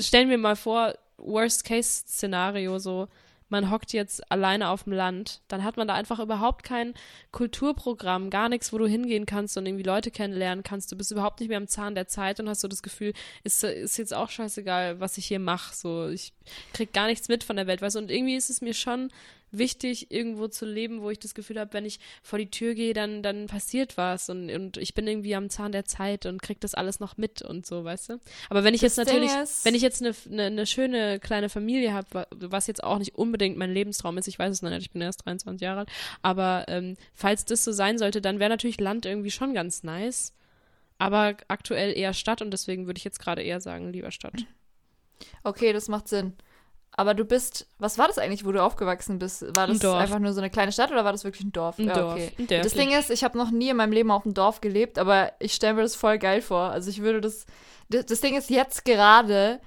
[0.00, 3.08] stellen wir mal vor, Worst-Case-Szenario, so,
[3.48, 6.94] man hockt jetzt alleine auf dem Land, dann hat man da einfach überhaupt kein
[7.32, 10.92] Kulturprogramm, gar nichts, wo du hingehen kannst und irgendwie Leute kennenlernen kannst.
[10.92, 13.12] Du bist überhaupt nicht mehr am Zahn der Zeit und hast so das Gefühl,
[13.44, 15.74] ist, ist jetzt auch scheißegal, was ich hier mache.
[15.74, 16.32] So, ich
[16.72, 17.96] krieg gar nichts mit von der Welt, weißt?
[17.96, 19.10] Und irgendwie ist es mir schon
[19.50, 22.92] wichtig, irgendwo zu leben, wo ich das Gefühl habe, wenn ich vor die Tür gehe,
[22.94, 26.60] dann, dann passiert was und, und ich bin irgendwie am Zahn der Zeit und krieg
[26.60, 28.20] das alles noch mit und so, weißt du?
[28.50, 31.48] Aber wenn ich Das jetzt natürlich, ist- wenn ich jetzt eine, eine, eine schöne kleine
[31.48, 34.82] Familie habe, was jetzt auch nicht unbedingt mein Lebenstraum ist, ich weiß es noch nicht,
[34.82, 35.90] ich bin erst 23 Jahre alt,
[36.22, 40.34] aber ähm, falls das so sein sollte, dann wäre natürlich Land irgendwie schon ganz nice.
[41.00, 44.44] Aber aktuell eher Stadt und deswegen würde ich jetzt gerade eher sagen, lieber Stadt.
[45.44, 46.32] Okay, das macht Sinn.
[46.92, 49.42] Aber du bist, was war das eigentlich, wo du aufgewachsen bist?
[49.54, 49.96] War Ein das Dorf.
[50.00, 51.78] einfach nur so eine kleine Stadt oder war das wirklich ein Dorf?
[51.78, 52.14] Ein ja, Dorf.
[52.14, 52.32] okay.
[52.38, 52.72] Ein Das.
[52.72, 55.54] Ding ist, ich habe noch nie in meinem Leben auf dem Dorf gelebt, aber ich
[55.54, 56.70] stelle mir das voll geil vor.
[56.70, 57.46] Also ich würde das,
[57.88, 59.60] das, das Ding ist jetzt gerade,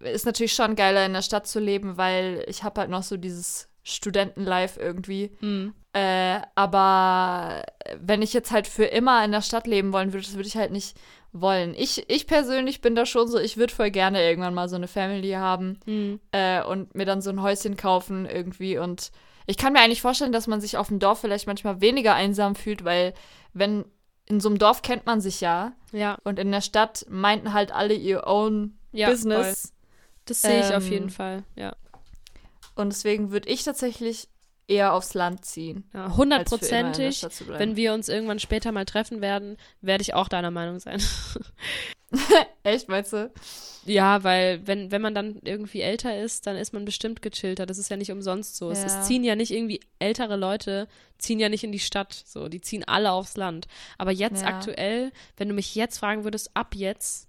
[0.00, 3.16] ist natürlich schon geiler in der Stadt zu leben, weil ich habe halt noch so
[3.16, 5.34] dieses Studentenlife irgendwie.
[5.40, 5.74] Mhm.
[5.94, 7.64] Äh, aber
[8.00, 10.56] wenn ich jetzt halt für immer in der Stadt leben wollen würde, das würde ich
[10.56, 10.96] halt nicht
[11.32, 11.74] wollen.
[11.76, 14.88] Ich, ich persönlich bin da schon so, ich würde voll gerne irgendwann mal so eine
[14.88, 16.20] Family haben Mhm.
[16.32, 18.76] äh, und mir dann so ein Häuschen kaufen irgendwie.
[18.78, 19.12] Und
[19.46, 22.54] ich kann mir eigentlich vorstellen, dass man sich auf dem Dorf vielleicht manchmal weniger einsam
[22.56, 23.14] fühlt, weil
[23.52, 23.84] wenn
[24.26, 27.70] in so einem Dorf kennt man sich ja Ja, und in der Stadt meinten halt
[27.72, 29.12] alle ihr own ja voll.
[29.12, 29.72] Business.
[30.24, 31.76] Das sehe ich auf Ähm, jeden Fall, ja.
[32.74, 34.28] Und deswegen würde ich tatsächlich
[34.66, 35.88] eher aufs Land ziehen.
[35.92, 37.26] Ja, hundertprozentig.
[37.48, 41.02] Wenn wir uns irgendwann später mal treffen werden, werde ich auch deiner Meinung sein.
[42.62, 43.30] Echt, meinst du?
[43.86, 47.66] Ja, weil wenn, wenn man dann irgendwie älter ist, dann ist man bestimmt gechillter.
[47.66, 48.70] Das ist ja nicht umsonst so.
[48.70, 48.86] Es, Ja.
[48.86, 52.12] es ziehen ja nicht irgendwie ältere Leute, ziehen ja nicht in die Stadt.
[52.24, 53.66] So, die ziehen alle aufs Land.
[53.98, 54.48] Aber jetzt Ja.
[54.48, 57.28] aktuell, wenn du mich jetzt fragen würdest, ab jetzt,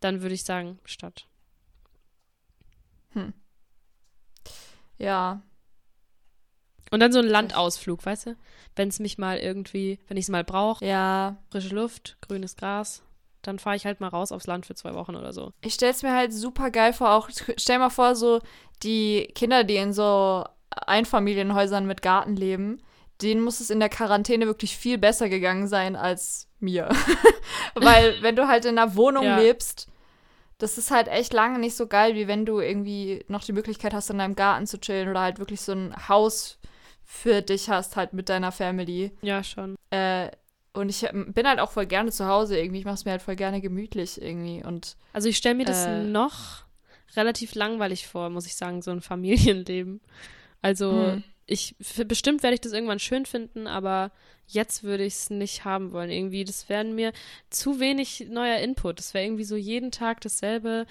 [0.00, 1.26] dann würde ich sagen Stadt.
[4.98, 5.42] Ja.
[6.90, 8.36] Und dann so ein Landausflug, weißt du?
[8.76, 11.36] Wenn es mich mal irgendwie, wenn ich es mal brauche, Ja.
[11.50, 13.02] frische Luft, grünes Gras,
[13.42, 15.52] dann fahre ich halt mal raus aufs Land für zwei Wochen oder so.
[15.60, 18.40] Ich stell's mir halt super geil vor, auch stell mal vor, so
[18.82, 22.82] die Kinder, die in so Einfamilienhäusern mit Garten leben,
[23.22, 26.88] denen muss es in der Quarantäne wirklich viel besser gegangen sein als mir.
[27.74, 29.38] Weil wenn du halt in einer Wohnung Ja.
[29.38, 29.88] lebst,
[30.58, 33.94] das ist halt echt lange nicht so geil, wie wenn du irgendwie noch die Möglichkeit
[33.94, 36.58] hast, in deinem Garten zu chillen oder halt wirklich so ein Haus
[37.10, 39.12] für dich hast, halt mit deiner Family.
[39.22, 39.76] Ja, schon.
[39.88, 40.30] Äh,
[40.74, 42.80] und ich ähm, bin halt auch voll gerne zu Hause irgendwie.
[42.80, 44.62] Ich mach's mir halt voll gerne gemütlich irgendwie.
[44.62, 46.04] Und Also ich stelle mir das Äh.
[46.04, 46.64] noch
[47.16, 50.02] relativ langweilig vor, muss ich sagen, so ein Familienleben.
[50.60, 51.24] Also Hm.
[51.46, 54.12] ich bestimmt werde ich das irgendwann schön finden, aber
[54.46, 56.10] jetzt würde ich es nicht haben wollen.
[56.10, 57.12] Irgendwie, das wären mir
[57.48, 58.98] zu wenig neuer Input.
[58.98, 60.84] Das wäre irgendwie so jeden Tag dasselbe.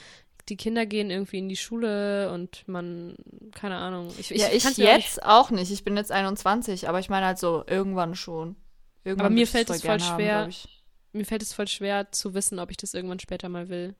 [0.49, 3.15] Die Kinder gehen irgendwie in die Schule und man,
[3.53, 4.13] keine Ahnung.
[4.17, 5.71] Ich, ja, ich mir auch nicht- jetzt auch nicht.
[5.71, 8.55] Ich bin jetzt 21, aber ich meine halt so irgendwann schon.
[9.03, 10.47] Irgendwann Aber mir fällt es voll haben, schwer.
[10.47, 10.83] ich.
[11.11, 13.95] mir fällt es voll schwer zu wissen, ob ich das irgendwann später mal will.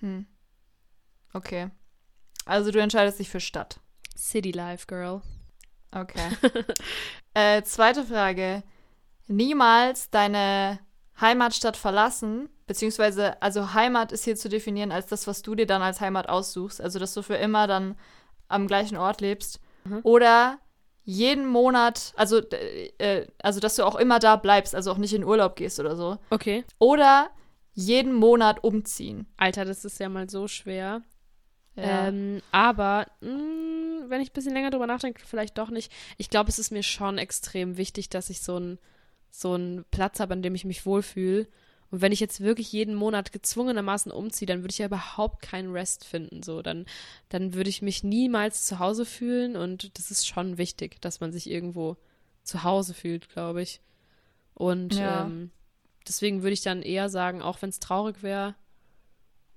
[0.00, 0.26] Hm.
[1.32, 1.70] Okay.
[2.44, 3.80] Also du entscheidest dich für Stadt.
[4.16, 5.22] City Life, Girl.
[5.92, 6.28] Okay.
[7.34, 8.62] äh, zweite Frage.
[9.28, 10.80] Niemals deine
[11.20, 15.82] Heimatstadt verlassen, beziehungsweise, also Heimat ist hier zu definieren als das, was du dir dann
[15.82, 17.96] als Heimat aussuchst, also dass du für immer dann
[18.48, 19.60] am gleichen Ort lebst.
[19.84, 20.00] Mhm.
[20.02, 20.58] Oder
[21.04, 25.24] jeden Monat, also, äh, also dass du auch immer da bleibst, also auch nicht in
[25.24, 26.18] Urlaub gehst oder so.
[26.30, 26.64] Okay.
[26.78, 27.30] Oder
[27.72, 29.26] jeden Monat umziehen.
[29.36, 31.02] Alter, das ist ja mal so schwer.
[31.74, 32.08] Ja.
[32.08, 35.90] Ähm, aber mh, wenn ich ein bisschen länger drüber nachdenke, vielleicht doch nicht.
[36.18, 38.78] Ich glaube, es ist mir schon extrem wichtig, dass ich so einen
[39.30, 41.48] so einen Platz habe, an dem ich mich wohlfühle.
[41.92, 45.72] Und wenn ich jetzt wirklich jeden Monat gezwungenermaßen umziehe, dann würde ich ja überhaupt keinen
[45.72, 46.42] Rest finden.
[46.42, 46.86] So, dann,
[47.28, 49.56] dann würde ich mich niemals zu Hause fühlen.
[49.56, 51.98] Und das ist schon wichtig, dass man sich irgendwo
[52.44, 53.82] zu Hause fühlt, glaube ich.
[54.54, 55.26] Und Ja.
[55.26, 55.50] ähm,
[56.08, 58.54] deswegen würde ich dann eher sagen, auch wenn es traurig wäre,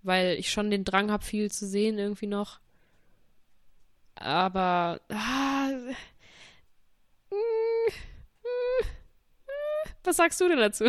[0.03, 2.59] weil ich schon den Drang habe, viel zu sehen irgendwie noch.
[4.15, 5.69] Aber ah,
[7.31, 7.35] mm,
[8.43, 8.85] mm,
[10.05, 10.85] was sagst du denn dazu?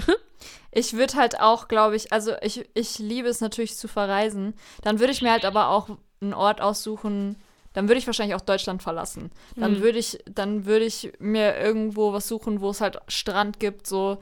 [0.70, 4.54] Ich würde halt auch, glaube ich, also ich, ich liebe es natürlich zu verreisen.
[4.82, 5.88] Dann würde ich mir halt aber auch
[6.20, 7.36] einen Ort aussuchen.
[7.72, 9.30] Dann würde ich wahrscheinlich auch Deutschland verlassen.
[9.56, 9.82] Dann Hm.
[9.82, 14.18] würde ich, dann würde ich mir irgendwo was suchen, wo es halt Strand gibt, so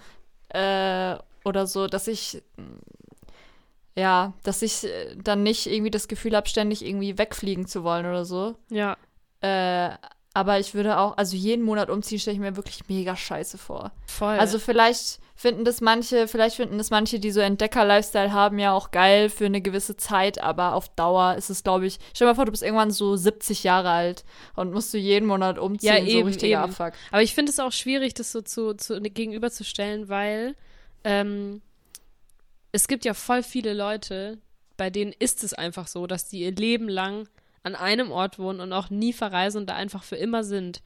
[0.51, 2.43] äh, oder so, dass ich
[3.97, 8.07] ja, dass ich äh, dann nicht irgendwie das Gefühl habe, ständig irgendwie wegfliegen zu wollen
[8.07, 8.57] oder so.
[8.71, 8.97] Ja,
[9.41, 9.91] Äh,
[10.35, 13.93] aber ich würde auch, also jeden Monat umziehen, stelle ich mir wirklich mega scheiße vor.
[14.07, 14.37] voll.
[14.37, 18.91] Also vielleicht finden das manche, vielleicht finden das manche, die so Entdecker-Lifestyle haben, ja auch
[18.91, 22.35] geil für eine gewisse Zeit, aber auf Dauer ist es, glaube ich, stell dir mal
[22.35, 24.25] vor, du bist irgendwann so 70 Jahre alt
[24.57, 26.71] und musst du jeden Monat umziehen, Ja, so eben, richtiger eben.
[26.71, 26.93] Abfuck.
[27.13, 30.57] Aber ich finde es auch schwierig, das so zu, zu gegenüberzustellen, weil
[31.05, 31.63] ähm,
[32.73, 34.39] es gibt ja voll viele Leute,
[34.77, 37.29] bei denen ist es einfach so, dass die ihr Leben lang
[37.65, 40.83] an einem Ort wohnen und auch nie verreisen und da einfach für immer sind.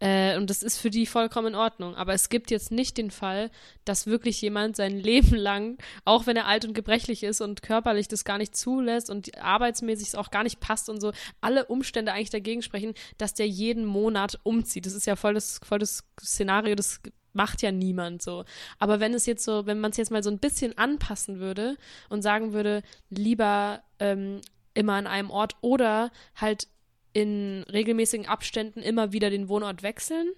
[0.00, 1.94] Äh, und das ist für die vollkommen in Ordnung.
[1.94, 3.50] Aber es gibt jetzt nicht den Fall,
[3.84, 8.08] dass wirklich jemand sein Leben lang, auch wenn er alt und gebrechlich ist und körperlich
[8.08, 12.12] das gar nicht zulässt und arbeitsmäßig es auch gar nicht passt und so, alle Umstände
[12.12, 14.86] eigentlich dagegen sprechen, dass der jeden Monat umzieht.
[14.86, 17.00] Das ist ja voll das, voll das Szenario, das
[17.32, 18.44] macht ja niemand so.
[18.78, 21.76] Aber wenn es jetzt so, wenn man es jetzt mal so ein bisschen anpassen würde
[22.08, 24.40] und sagen würde, lieber ähm,
[24.78, 26.68] immer an einem Ort oder halt
[27.12, 30.32] in regelmäßigen Abständen immer wieder den Wohnort wechseln,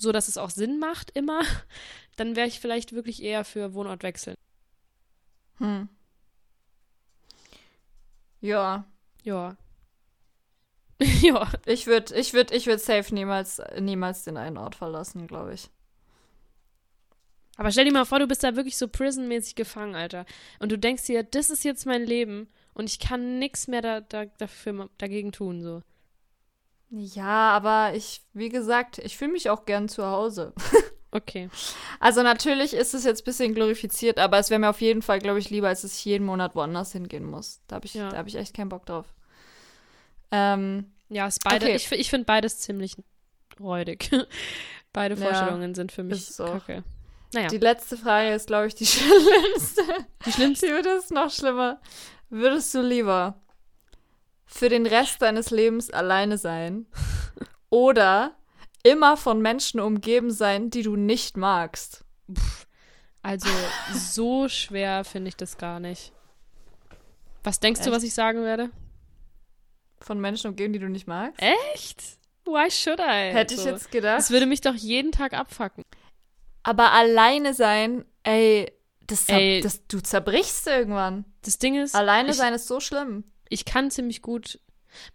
[0.00, 1.42] so dass es auch Sinn macht immer,
[2.16, 4.36] dann wäre ich vielleicht wirklich eher für Wohnort wechseln.
[5.58, 5.88] Hm.
[8.40, 8.86] Ja,
[9.22, 9.56] Ja.
[11.20, 11.50] ja.
[11.66, 15.68] ich würde, ich würde, ich würde safe niemals, niemals den einen Ort verlassen, glaube ich.
[17.56, 20.24] Aber stell dir mal vor, du bist da wirklich so prisonmäßig gefangen, Alter.
[20.58, 24.00] Und du denkst dir, das ist jetzt mein Leben und ich kann nichts mehr da,
[24.00, 25.82] da, dafür, dagegen tun, so.
[26.90, 30.52] Ja, aber ich, wie gesagt, ich fühle mich auch gern zu Hause.
[31.14, 31.50] Okay.
[32.00, 35.18] Also natürlich ist es jetzt ein bisschen glorifiziert, aber es wäre mir auf jeden Fall,
[35.18, 37.60] glaube ich, lieber, als dass ich jeden Monat woanders hingehen muss.
[37.66, 38.08] Da habe ich, Ja.
[38.08, 39.12] da hab ich echt keinen Bock drauf.
[40.30, 41.76] Ähm, Ja, ist beide, Okay.
[41.76, 42.96] ich, ich finde beides ziemlich
[43.60, 44.10] räudig.
[44.94, 46.44] Beide Ja, Vorstellungen sind für mich so.
[46.46, 46.82] kacke.
[47.34, 49.82] Naja, Die letzte Frage ist, glaube ich, die schlimmste.
[50.24, 50.66] die schlimmste.
[50.66, 51.78] Die wird es noch schlimmer.
[52.34, 53.34] Würdest du lieber
[54.46, 56.86] für den Rest deines Lebens alleine sein
[57.68, 58.34] oder
[58.82, 62.06] immer von Menschen umgeben sein, die du nicht magst?
[63.20, 63.50] Also,
[63.92, 66.12] so schwer finde ich das gar nicht.
[67.44, 67.96] Was denkst du, Echt?
[67.96, 68.70] was ich sagen werde?
[70.00, 71.38] Von Menschen umgeben, die du nicht magst?
[71.74, 72.02] Echt?
[72.46, 73.30] Why should I?
[73.34, 73.68] Hätte ich So.
[73.68, 74.16] jetzt gedacht.
[74.18, 75.84] Das würde mich doch jeden Tag abfacken.
[76.62, 78.72] Aber alleine sein, ey,
[79.12, 79.60] das, Ey.
[79.60, 81.24] das du zerbrichst irgendwann.
[81.42, 83.24] Das Ding ist, Alleine ich, sein ist so schlimm.
[83.48, 84.58] ich kann ziemlich gut,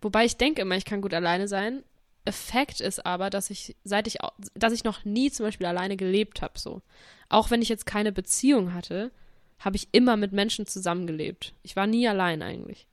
[0.02, 1.84] wobei ich denke immer, ich kann gut alleine sein.
[2.26, 4.18] Effekt ist aber, dass ich, seit ich,
[4.54, 6.82] dass ich noch nie zum Beispiel alleine gelebt habe, so.
[7.30, 9.12] Auch wenn ich jetzt keine Beziehung hatte,
[9.60, 11.54] habe ich immer mit Menschen zusammengelebt.
[11.64, 12.88] Ich war nie allein eigentlich.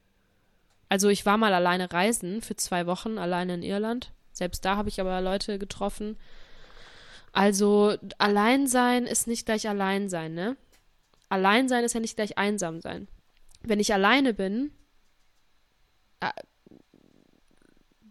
[0.88, 4.12] Also ich war mal alleine reisen für zwei Wochen, alleine in Irland.
[4.32, 6.16] Selbst da habe ich aber Leute getroffen.
[7.32, 10.56] Also allein sein ist nicht gleich allein sein, ne?
[11.34, 13.08] Allein sein ist ja nicht gleich einsam sein.
[13.64, 14.70] Wenn ich alleine bin,
[16.20, 16.30] äh,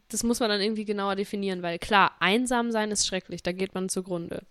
[0.10, 3.74] das muss man dann irgendwie genauer definieren, weil klar, einsam sein ist schrecklich, da geht
[3.76, 4.44] man zugrunde.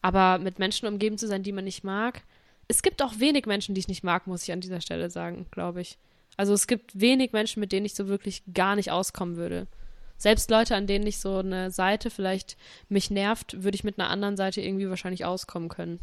[0.00, 2.24] Aber mit Menschen umgeben zu sein, die man nicht mag,
[2.66, 5.46] es gibt auch wenig Menschen, die ich nicht mag, muss ich an dieser Stelle sagen,
[5.52, 5.96] glaube ich.
[6.36, 9.68] Also es gibt wenig Menschen, mit denen ich so wirklich gar nicht auskommen würde.
[10.16, 12.56] Selbst Leute, an denen ich so eine Seite vielleicht
[12.88, 16.00] mich nervt, würde ich mit einer anderen Seite irgendwie wahrscheinlich auskommen können.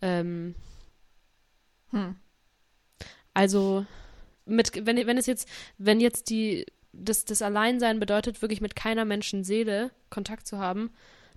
[0.00, 0.54] Ähm,
[1.92, 2.16] Hm.
[3.34, 3.84] also,
[4.46, 5.48] mit, wenn, wenn es jetzt,
[5.78, 10.90] wenn jetzt die, das, das Alleinsein bedeutet, wirklich mit keiner Menschenseele Kontakt zu haben,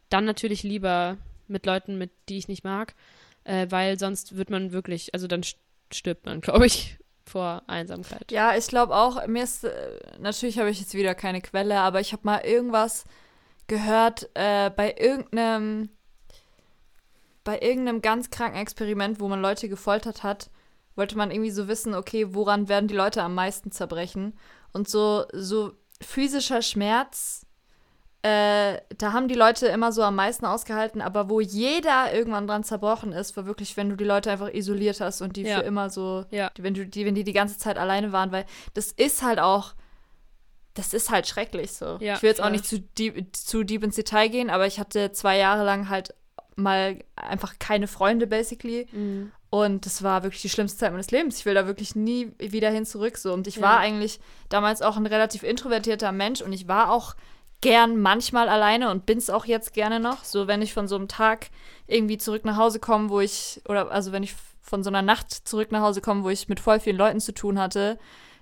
[0.10, 2.96] dann natürlich lieber mit Leuten, mit die ich nicht mag,
[3.44, 5.58] äh, weil sonst wird man wirklich, also dann st-
[5.92, 8.32] stirbt man, glaube ich, vor Einsamkeit.
[8.32, 9.72] Ja, ich glaube auch, mir ist, äh,
[10.20, 13.06] natürlich habe ich jetzt wieder keine Quelle, aber ich habe mal irgendwas
[13.68, 15.90] gehört äh, bei irgendeinem,
[17.44, 20.50] bei irgendeinem ganz kranken Experiment, wo man Leute gefoltert hat,
[20.96, 24.38] wollte man irgendwie so wissen, okay, woran werden die Leute am meisten zerbrechen?
[24.72, 27.46] Und so, so physischer Schmerz,
[28.22, 32.64] äh, da haben die Leute immer so am meisten ausgehalten, aber wo jeder irgendwann dran
[32.64, 35.58] zerbrochen ist, war wirklich, wenn du die Leute einfach isoliert hast und die Ja.
[35.60, 36.50] für immer so Ja.
[36.56, 39.40] die, wenn, du, die, wenn die die ganze Zeit alleine waren, weil das ist halt
[39.40, 39.74] auch,
[40.74, 41.98] das ist halt schrecklich so.
[42.00, 44.80] Ja, ich will jetzt auch nicht zu deep, zu deep ins Detail gehen, aber ich
[44.80, 46.16] hatte zwei Jahre lang halt
[46.56, 48.88] mal einfach keine Freunde, basically.
[48.92, 49.32] Mhm.
[49.50, 51.38] Und das war wirklich die schlimmste Zeit meines Lebens.
[51.38, 53.18] Ich will da wirklich nie wieder hin zurück.
[53.18, 53.34] So.
[53.34, 53.62] Und ich Ja.
[53.64, 57.16] war eigentlich damals auch ein relativ introvertierter Mensch und ich war auch
[57.62, 60.24] gern manchmal alleine und bin's auch jetzt gerne noch.
[60.24, 61.48] So, wenn ich von so einem Tag
[61.88, 65.32] irgendwie zurück nach Hause komme, wo ich, oder also wenn ich von so einer Nacht
[65.32, 68.00] zurück nach Hause komme, wo ich mit voll vielen Leuten zu tun hatte,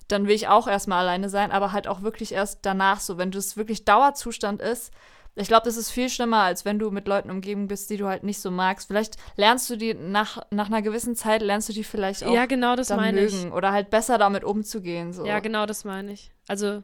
[0.08, 3.32] dann will ich auch erstmal alleine sein, aber halt auch wirklich erst danach so, wenn
[3.32, 4.92] das wirklich Dauerzustand ist.
[5.36, 8.08] Ich glaube, das ist viel schlimmer, als wenn du mit Leuten umgeben bist, die du
[8.08, 8.88] halt nicht so magst.
[8.88, 12.46] Vielleicht lernst du die nach, nach einer gewissen Zeit, lernst du die vielleicht auch Ja,
[12.48, 13.34] genau, das meine ich.
[13.34, 15.14] mögen oder halt besser damit umzugehen.
[15.14, 15.26] So.
[15.26, 16.32] Ja, genau, das meine ich.
[16.48, 16.84] Also,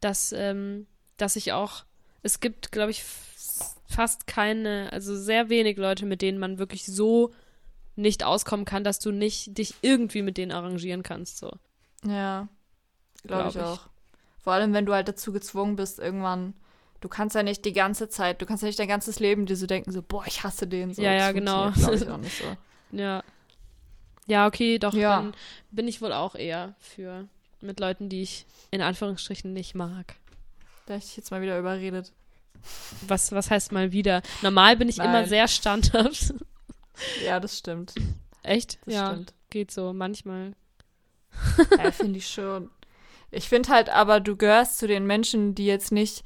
[0.00, 1.84] dass, ähm, dass ich auch,
[2.24, 3.04] es gibt, glaube ich,
[3.88, 7.32] fast keine, also sehr wenig Leute, mit denen man wirklich so
[7.94, 11.38] nicht auskommen kann, dass du nicht dich irgendwie mit denen arrangieren kannst.
[11.38, 11.52] So.
[12.04, 12.48] Ja,
[13.22, 13.62] glaube Glaub ich ich.
[13.62, 13.80] auch.
[14.42, 16.54] Vor allem, wenn du halt dazu gezwungen bist, irgendwann,
[17.00, 19.56] du kannst ja nicht die ganze Zeit, du kannst ja nicht dein ganzes Leben dir
[19.56, 20.92] so denken, so, boah, ich hasse den.
[20.94, 21.70] So, Ja, ja, genau.
[21.72, 21.92] so.
[22.92, 23.22] Ja.
[24.26, 25.16] Ja, okay, doch, Ja.
[25.20, 25.34] dann
[25.70, 27.28] bin ich wohl auch eher für
[27.60, 30.14] mit Leuten, die ich in Anführungsstrichen nicht mag.
[30.86, 32.12] Da hab ich jetzt mal wieder überredet.
[33.06, 34.22] Was, was heißt mal wieder?
[34.42, 35.28] Normal bin ich immer Nein.
[35.28, 36.34] sehr standhaft.
[37.22, 37.92] Ja, das stimmt.
[38.42, 38.78] Echt?
[38.86, 39.34] Das ja, stimmt.
[39.50, 39.92] geht so.
[39.92, 40.52] Manchmal.
[41.76, 42.70] Ja, finde ich schon.
[43.30, 46.24] Ich finde halt aber, du gehörst zu den Menschen, die jetzt nicht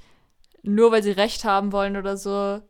[0.63, 2.61] nur weil sie Recht haben wollen oder so,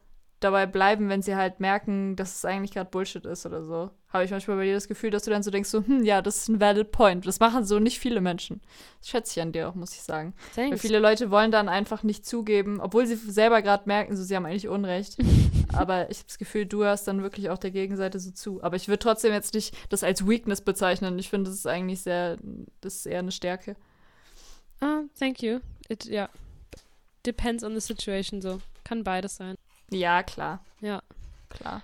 [0.41, 3.91] dabei bleiben, wenn sie halt merken, dass es eigentlich gerade Bullshit ist oder so.
[4.09, 6.21] Habe ich manchmal bei dir das Gefühl, dass du dann so denkst, so, hm, ja,
[6.21, 7.27] das ist ein valid point.
[7.27, 8.61] Das machen so nicht viele Menschen.
[8.99, 10.35] Das schätze ich an dir auch, muss ich sagen.
[10.57, 14.35] Weil viele Leute wollen dann einfach nicht zugeben, obwohl sie selber gerade merken, so, sie
[14.35, 15.17] haben eigentlich Unrecht.
[15.73, 18.63] Aber ich habe das Gefühl, du hörst dann wirklich auch der Gegenseite so zu.
[18.63, 21.19] Aber ich würde trotzdem jetzt nicht das als Weakness bezeichnen.
[21.19, 22.39] Ich finde, das ist eigentlich sehr,
[22.81, 23.77] das ist eher eine Stärke.
[24.81, 25.61] Ah, thank you.
[25.89, 26.31] It, ja.
[27.27, 28.61] Depends on the situation, so.
[28.85, 29.57] Kann beides sein.
[29.91, 31.03] Ja, klar, Ja.
[31.49, 31.83] klar.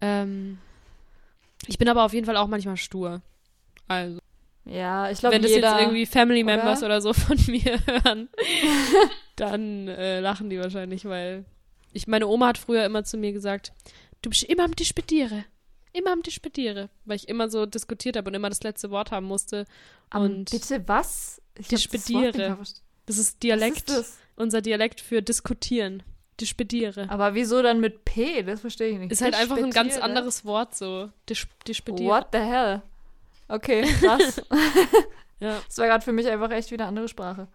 [0.00, 0.58] Ähm,
[1.66, 3.22] ich bin aber auf jeden Fall auch manchmal stur.
[3.88, 4.18] Also,
[4.64, 5.70] Ja, ich glaube, wenn das jeder.
[5.72, 6.56] jetzt irgendwie Family oder?
[6.56, 8.28] Members oder so von mir hören,
[9.36, 11.44] dann äh, lachen die wahrscheinlich, weil
[11.92, 13.72] ich, meine Oma hat früher immer zu mir gesagt,
[14.22, 15.44] du bist immer am Disputiere.
[15.92, 16.90] Immer am Disputiere.
[17.06, 19.64] Weil ich immer so diskutiert habe und immer das letzte Wort haben musste.
[20.10, 21.40] Am- und bitte was?
[21.58, 22.82] Ich Die das.
[23.06, 24.18] Das ist Was Dialekt, ist das?
[24.36, 26.02] Unser Dialekt für diskutieren.
[26.40, 27.08] Despediere.
[27.08, 28.42] Aber wieso dann mit P?
[28.42, 29.10] Das verstehe ich nicht.
[29.10, 31.10] Ist halt einfach ein ganz anderes Wort so.
[31.28, 32.10] Dis Despediere.
[32.10, 32.82] What the hell?
[33.48, 34.42] Okay, krass.
[35.38, 37.48] Ja, Das war gerade für mich einfach echt wieder eine andere Sprache.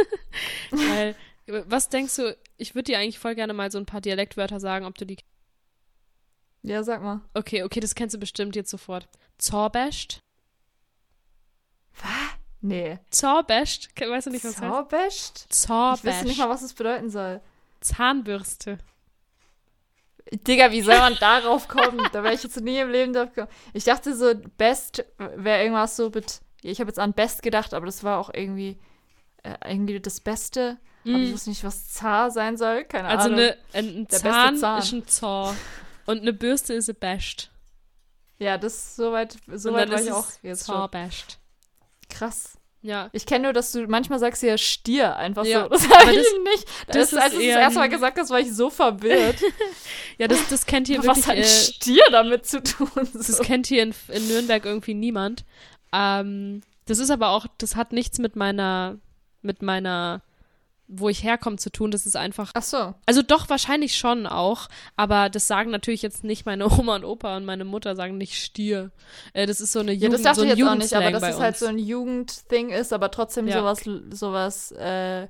[0.70, 1.14] weil,
[1.66, 4.86] was denkst du, ich würde dir eigentlich voll gerne mal so ein paar Dialektwörter sagen,
[4.86, 5.18] ob du die.
[6.62, 7.20] Ja, sag mal.
[7.34, 9.08] Okay, okay, das kennst du bestimmt jetzt sofort.
[9.36, 10.21] Zorbest.
[12.62, 12.98] Nee.
[13.10, 13.90] Zorbest.
[14.00, 14.72] Weißt du nicht, was das heißt?
[14.72, 15.46] Zorbest?
[15.50, 16.04] Ich Zorbest.
[16.04, 17.40] wüsste nicht mal, was es bedeuten soll.
[17.80, 18.78] Zahnbürste.
[20.32, 22.00] Digga, wie soll man darauf kommen?
[22.12, 23.52] Da wäre ich jetzt nie im Leben drauf gekommen.
[23.74, 26.40] Ich dachte so, Best wäre irgendwas so mit.
[26.62, 28.78] Ich habe jetzt an Best gedacht, aber das war auch irgendwie,
[29.42, 30.78] äh, irgendwie das Beste.
[31.04, 31.32] Aber ich Mm.
[31.34, 32.84] wusste nicht, was Zar sein soll.
[32.84, 33.40] Keine Also Ahnung.
[33.40, 34.78] eine, ein, ein Zahn, Zahn.
[34.78, 35.56] ist ein Zor.
[36.06, 37.50] Und eine Bürste ist ein Best.
[38.38, 40.88] ja, das soweit, soweit war ich auch jetzt schon.
[42.12, 42.54] Krass.
[42.84, 43.10] Ja.
[43.12, 45.68] Ich kenne nur, dass du manchmal sagst ja Stier einfach Ja, so.
[45.68, 46.66] Das habe ich das- nicht.
[46.88, 49.36] das Das, ist als du es das erste Mal gesagt hast, war ich so verwirrt.
[50.18, 51.26] Ja, das, das kennt hier Was wirklich.
[51.26, 52.90] hat ein Äh, Stier damit zu tun?
[53.14, 53.42] das So.
[53.42, 55.44] kennt hier in, in Nürnberg irgendwie niemand.
[55.92, 58.98] Ähm, das ist aber auch, das hat nichts mit meiner,
[59.40, 60.22] mit meiner,
[60.94, 61.90] wo ich herkomme zu tun.
[61.90, 62.50] Das ist einfach.
[62.54, 62.94] Ach so.
[63.06, 67.36] Also doch, wahrscheinlich schon auch, aber das sagen natürlich jetzt nicht meine Oma und Opa
[67.36, 68.90] und meine Mutter sagen nicht Stier.
[69.32, 71.10] Äh, das ist so eine Ja, Jugend, das dachte so ich jetzt auch nicht, aber
[71.10, 73.60] dass es halt so ein Jugendding ist, aber trotzdem Ja.
[73.60, 73.80] sowas,
[74.10, 75.28] sowas äh,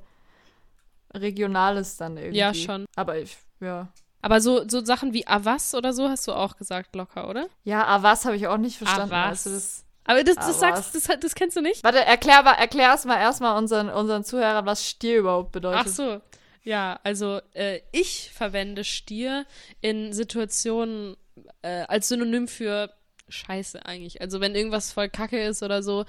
[1.15, 2.39] Regionales dann irgendwie.
[2.39, 2.87] Ja, schon.
[2.97, 3.89] Aber ich, ja.
[4.23, 7.47] Aber so, so Sachen wie Avas oder so hast du auch gesagt, locker, oder?
[7.65, 9.13] Ja, was habe ich auch nicht verstanden.
[9.15, 9.47] Avas.
[9.47, 10.93] Also das, Aber das, das Avas.
[10.93, 11.85] sagst das, das kennst du nicht?
[11.85, 15.83] warte, erklär, mal- erklär erst mal erstmal unseren, unseren Zuhörern, was Stier überhaupt bedeutet.
[15.85, 16.21] Ach so.
[16.65, 19.47] Ja, also äh, ich verwende Stier
[19.81, 21.17] in Situationen
[21.63, 22.93] äh, als Synonym für
[23.29, 24.21] Scheiße eigentlich.
[24.21, 26.05] Also wenn irgendwas voll Kacke ist oder so,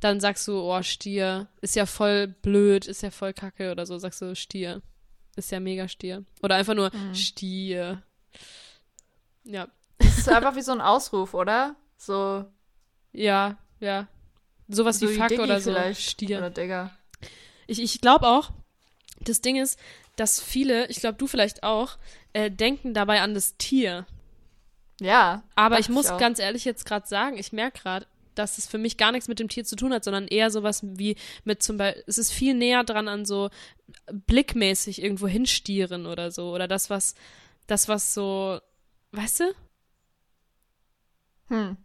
[0.00, 3.96] dann sagst du, oh, Stier, ist ja voll blöd, ist ja voll Kacke oder so,
[3.98, 4.82] sagst du Stier.
[5.36, 6.24] Ist ja mega Stier.
[6.42, 7.14] Oder einfach nur Mhm.
[7.14, 8.02] Stier.
[9.44, 9.68] Ja,
[9.98, 11.76] Das ist einfach wie so ein Ausruf, oder?
[11.96, 12.44] So,
[13.14, 14.08] ja, ja.
[14.68, 15.74] Sowas so wie Fuck oder so.
[15.94, 16.38] Stier.
[16.38, 16.96] Oder Digga.
[17.66, 18.50] Ich, ich glaube auch,
[19.20, 19.78] das Ding ist,
[20.16, 21.96] dass viele, ich glaube du vielleicht auch,
[22.32, 24.06] äh, denken dabei an das Tier.
[25.00, 25.42] Ja.
[25.54, 26.18] Aber ich muss auch.
[26.18, 29.38] ganz ehrlich jetzt gerade sagen, ich merke gerade, dass es für mich gar nichts mit
[29.38, 32.54] dem Tier zu tun hat, sondern eher sowas wie mit zum Beispiel, es ist viel
[32.54, 33.50] näher dran an so
[34.10, 36.52] blickmäßig irgendwo hinstieren oder so.
[36.52, 37.14] Oder das, was,
[37.66, 38.60] das, was so,
[39.12, 39.54] weißt du?
[41.48, 41.76] Hm.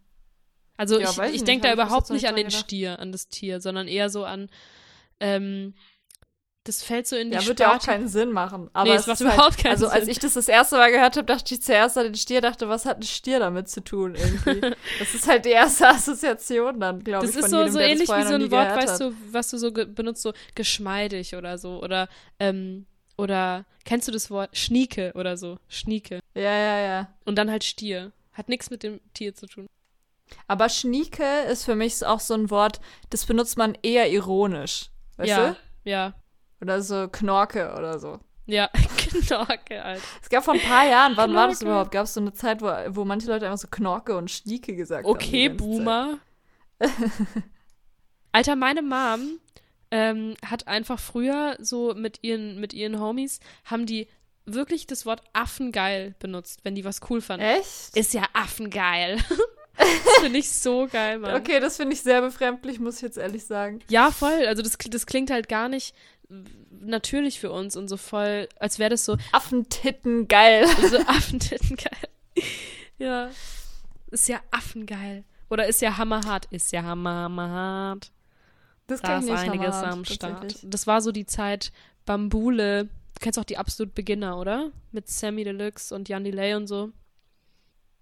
[0.80, 2.62] Also Ja, ich, ich ich denke da überhaupt nicht an den gedacht.
[2.62, 4.48] Stier, an das Tier, sondern eher so an,
[5.20, 5.74] ähm,
[6.64, 8.70] das fällt so in die Ja, wird ja auch Sparte- keinen Sinn machen.
[8.72, 10.12] Aber Nee, es es macht ist halt, überhaupt keinen Also, als Sinn.
[10.12, 12.86] ich das das erste Mal gehört habe, dachte ich zuerst an den Stier, dachte, was
[12.86, 14.60] hat ein Stier damit zu tun irgendwie?
[14.98, 18.08] das ist halt die erste Assoziation dann, glaube ich, Das ist so, jedem, so ähnlich
[18.08, 21.82] wie so ein Wort, weißt du, was du so benutzt, so geschmeidig oder so.
[21.82, 22.08] Oder,
[22.38, 22.86] ähm,
[23.18, 25.58] oder kennst du das Wort Schnieke oder so?
[25.68, 26.20] Schnieke.
[26.34, 27.14] Ja, ja, ja.
[27.26, 28.12] Und dann halt Stier.
[28.32, 29.66] Hat nichts mit dem Tier zu tun.
[30.46, 34.90] Aber Schnieke ist für mich auch so ein Wort, das benutzt man eher ironisch.
[35.16, 35.56] Weißt ja, du?
[35.84, 36.14] ja,
[36.60, 38.18] Oder so Knorke oder so.
[38.46, 38.68] ja.
[39.26, 40.02] Knorke, Alter.
[40.22, 41.70] Es gab vor ein paar Jahren, wann war das Knorke.
[41.72, 41.90] überhaupt?
[41.90, 45.04] Gab es so eine Zeit, wo, wo manche Leute einfach so Knorke und Schnieke gesagt
[45.04, 45.10] haben.
[45.10, 45.68] Okay, ganze Zeit.
[45.68, 46.18] Boomer.
[48.32, 49.40] Alter, meine Mom
[49.90, 54.06] ähm, hat einfach früher so mit ihren, mit ihren Homies, haben die
[54.46, 57.44] wirklich das Wort Affengeil benutzt, wenn die was cool fanden.
[57.46, 57.96] Echt?
[57.96, 59.18] Ist ja affengeil.
[60.04, 61.34] das finde ich so geil, Mann.
[61.34, 63.80] Okay, das finde ich sehr befremdlich, muss ich jetzt ehrlich sagen.
[63.88, 64.46] Ja, voll.
[64.46, 65.94] Also das, das klingt halt gar nicht
[66.80, 70.66] natürlich für uns und so voll, als wäre das so, Affentitten geil.
[70.90, 72.44] so Affentitten geil.
[72.98, 73.30] ja.
[74.10, 75.24] Ist ja affengeil.
[75.50, 76.46] Oder ist ja hammerhart.
[76.50, 78.10] Ist ja hammer, hammerhart.
[78.86, 80.58] Das Da kann ist einiges am Start.
[80.62, 81.72] Das war so die Zeit
[82.06, 82.84] Bambule.
[82.84, 84.70] Du kennst auch die Absolut Beginner, oder?
[84.90, 86.90] Mit Sammy Deluxe und Jan Delay und so.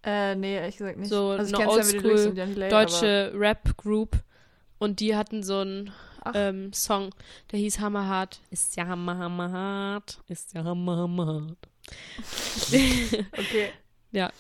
[0.05, 1.09] Äh, nee, ehrlich gesagt nicht.
[1.11, 4.22] So also eine ja Oldschool aber- Deutsche Rap-Group.
[4.78, 5.92] Und die hatten so einen
[6.34, 7.12] ähm, Song,
[7.51, 8.40] der hieß Hammerhart.
[8.51, 10.20] Ist ja hammer, hammerhart.
[10.28, 11.59] Ist ja hammer, hammerhart.
[12.70, 13.70] Okay.
[14.12, 14.30] Ja.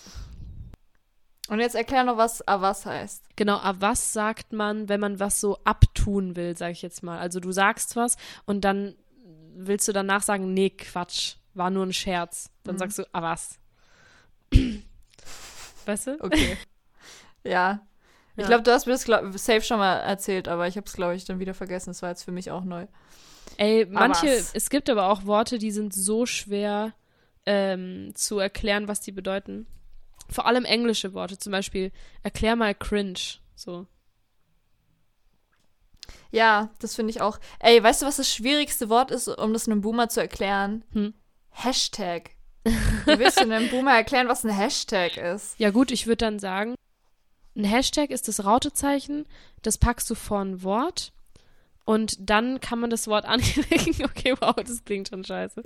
[1.48, 3.24] Und jetzt erklär noch, was Avas heißt.
[3.36, 7.18] Genau, was sagt man, wenn man was so abtun will, sag ich jetzt mal.
[7.18, 8.94] Also du sagst was und dann
[9.56, 12.50] willst du danach sagen, nee, Quatsch, war nur ein Scherz.
[12.64, 12.78] Dann Mhm.
[12.78, 13.58] sagst du, was.
[15.88, 16.20] Weißt du?
[16.20, 16.56] Okay.
[17.44, 17.80] ja.
[18.36, 20.92] Ich glaube, du hast mir das glaub, safe schon mal erzählt, aber ich habe es,
[20.92, 21.90] glaube ich, dann wieder vergessen.
[21.90, 22.86] Das war jetzt für mich auch neu.
[23.56, 24.54] Ey, manche, was?
[24.54, 26.94] es gibt aber auch Worte, die sind so schwer
[27.46, 29.66] ähm, zu erklären, was die bedeuten.
[30.30, 31.90] Vor allem englische Worte, zum Beispiel,
[32.22, 33.18] erklär mal cringe.
[33.56, 33.86] So.
[36.30, 37.40] Ja, das finde ich auch.
[37.58, 40.84] Ey, weißt du, was das schwierigste Wort ist, um das einem Boomer zu erklären?
[40.92, 41.14] Hm.
[41.50, 42.30] Hashtag.
[43.06, 45.54] Wie willst du einem Boomer erklären, was ein Hashtag ist?
[45.58, 46.74] Ja gut, ich würde dann sagen,
[47.56, 49.26] ein Hashtag ist das Rautezeichen,
[49.62, 51.12] das packst du vor ein Wort
[51.88, 54.04] und dann kann man das Wort anklicken.
[54.04, 55.62] Okay, wow, das klingt schon scheiße.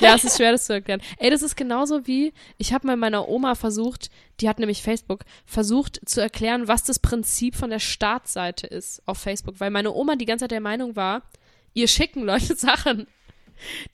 [0.00, 1.02] Ja, es ist schwer, das zu erklären.
[1.18, 5.24] Ey, das ist genauso wie, ich habe mal meiner Oma versucht, die hat nämlich Facebook,
[5.44, 10.16] versucht zu erklären, was das Prinzip von der Startseite ist auf Facebook, weil meine Oma
[10.16, 11.22] die ganze Zeit der Meinung war,
[11.74, 13.06] ihr schicken Leute Sachen.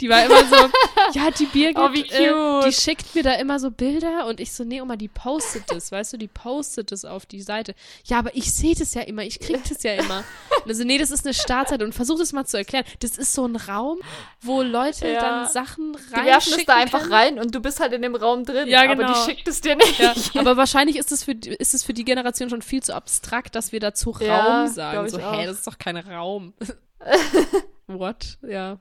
[0.00, 0.56] Die war immer so,
[1.14, 4.52] ja, die Birgit, Oh, wie Äh, die schickt mir da immer so Bilder und ich
[4.52, 7.74] so, nee, Oma, die postet es, weißt du, die postet es auf die Seite.
[8.04, 10.24] Ja, aber ich sehe das ja immer, ich krieg das ja immer.
[10.64, 12.84] Und also, nee, das ist eine Startseite und versuch das mal zu erklären.
[13.00, 13.98] Das ist so ein Raum,
[14.40, 15.20] wo Leute Ja.
[15.20, 18.14] dann Sachen Die rein werfen es da einfach rein und du bist halt in dem
[18.14, 18.68] Raum drin.
[18.68, 19.12] Ja, Aber genau.
[19.24, 19.98] die schickt es dir nicht.
[19.98, 22.94] Ja, aber wahrscheinlich ist es, für, die- ist es für die Generation schon viel zu
[22.94, 25.08] abstrakt, dass wir dazu Raum sagen.
[25.08, 26.54] So, hä, das ist doch kein Raum.
[27.86, 28.38] What?
[28.46, 28.78] Ja.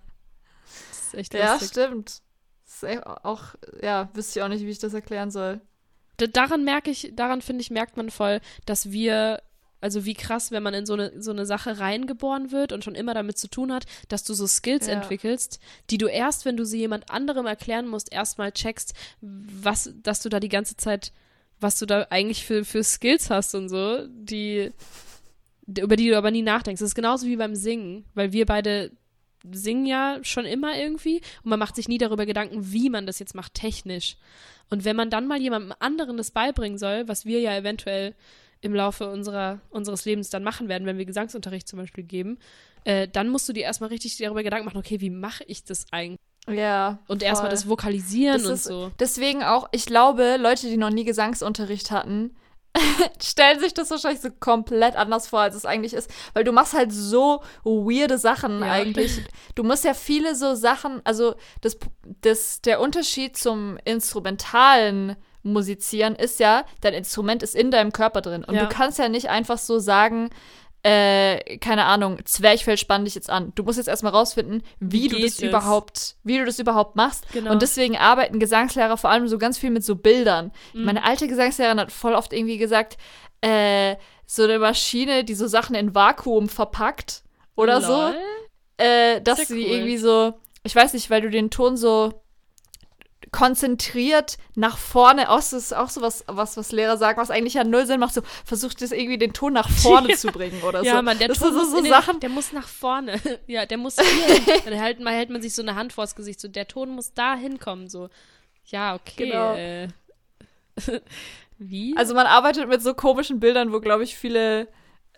[1.14, 1.70] Ist echt Ja, lustig.
[1.70, 2.22] stimmt.
[2.66, 3.43] Das ist auch,
[3.82, 5.59] ja, wüsste ich auch nicht, wie ich das erklären soll.
[6.18, 9.41] Da- daran merke ich, daran finde ich, merkt man voll, dass wir,
[9.82, 12.95] also wie krass, wenn man in so eine, so eine Sache reingeboren wird und schon
[12.95, 14.93] immer damit zu tun hat, dass du so Skills Ja.
[14.93, 15.59] entwickelst,
[15.89, 20.30] die du erst, wenn du sie jemand anderem erklären musst, erstmal checkst, was, dass du
[20.30, 21.12] da die ganze Zeit,
[21.59, 24.72] was du da eigentlich für, für Skills hast und so, die,
[25.68, 26.80] über die du aber nie nachdenkst.
[26.80, 28.91] Das ist genauso wie beim Singen, weil wir beide
[29.52, 33.20] singen ja schon immer irgendwie und man macht sich nie darüber Gedanken, wie man das
[33.20, 34.18] jetzt macht, technisch.
[34.70, 38.16] Und wenn man dann mal jemandem anderen das beibringen soll, was wir ja eventuell
[38.62, 42.38] im Laufe unserer, unseres Lebens dann machen werden, wenn wir Gesangsunterricht zum Beispiel geben,
[42.84, 45.86] äh, dann musst du dir erstmal richtig darüber Gedanken machen, okay, wie mache ich das
[45.92, 46.20] eigentlich?
[46.48, 47.00] Ja.
[47.08, 48.92] Und erstmal das Vokalisieren Das und ist- so.
[49.00, 52.36] Deswegen auch, ich glaube, Leute, die noch nie Gesangsunterricht hatten,
[53.22, 56.09] stellen sich das wahrscheinlich so komplett anders vor, als es eigentlich ist.
[56.34, 58.72] Weil du machst halt so weirde Sachen Ja.
[58.72, 59.22] eigentlich.
[59.55, 61.78] Du musst ja viele so Sachen, also das,
[62.22, 68.43] das, der Unterschied zum instrumentalen Musizieren ist ja, dein Instrument ist in deinem Körper drin.
[68.45, 68.63] Und Ja.
[68.65, 70.30] du kannst ja nicht einfach so sagen,
[70.84, 73.52] äh, keine Ahnung, Zwerchfell spann dich jetzt an.
[73.56, 75.42] Du musst jetzt erstmal rausfinden, wie, Wie du das es?
[75.42, 77.26] überhaupt, wie du das überhaupt machst.
[77.34, 77.52] Genau.
[77.52, 80.52] Und deswegen arbeiten Gesangslehrer vor allem so ganz viel mit so Bildern.
[80.74, 80.86] Mhm.
[80.86, 82.98] Meine alte Gesangslehrerin hat voll oft irgendwie gesagt,
[83.42, 87.24] äh, so eine Maschine, die so Sachen in Vakuum verpackt
[87.56, 87.84] oder Lol.
[87.84, 89.72] so, äh, dass sie cool.
[89.72, 92.20] irgendwie so, ich weiß nicht, weil du den Ton so
[93.32, 97.54] konzentriert nach vorne aus, das ist auch so was, was, was Lehrer sagen, was eigentlich
[97.54, 100.16] ja null Sinn macht, so versucht das irgendwie den Ton nach vorne Ja.
[100.18, 101.02] zu bringen oder Ja, so.
[101.02, 103.20] Mann, der das Ton muss so in den, Sachen, der muss nach vorne.
[103.48, 104.62] ja, der muss hier.
[104.66, 107.14] Dann hält, man, hält man sich so eine Hand vors Gesicht, so der Ton muss
[107.14, 108.10] da hinkommen, so.
[108.66, 109.26] Ja, okay.
[109.30, 109.56] Genau.
[109.56, 109.88] Äh.
[111.58, 111.96] Wie?
[111.96, 114.68] Also man arbeitet mit so komischen Bildern, wo, glaube ich, viele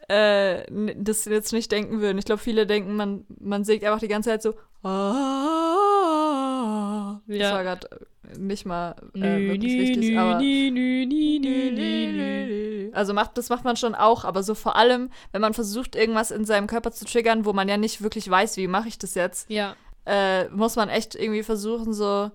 [0.09, 0.63] äh,
[0.97, 2.17] das jetzt nicht denken würden.
[2.17, 4.53] Ich glaube, viele denken, man, man singt einfach die ganze Zeit so.
[5.83, 7.51] Ah, Das Ja.
[7.53, 7.87] war gerade
[8.37, 10.39] nicht mal äh, wirklich richtig, aber.
[12.93, 16.31] Also macht, das macht man schon auch, aber so vor allem, wenn man versucht, irgendwas
[16.31, 19.15] in seinem Körper zu triggern, wo man ja nicht wirklich weiß, wie mache ich das
[19.15, 19.75] jetzt, Ja,
[20.05, 22.29] äh, muss man echt irgendwie versuchen, so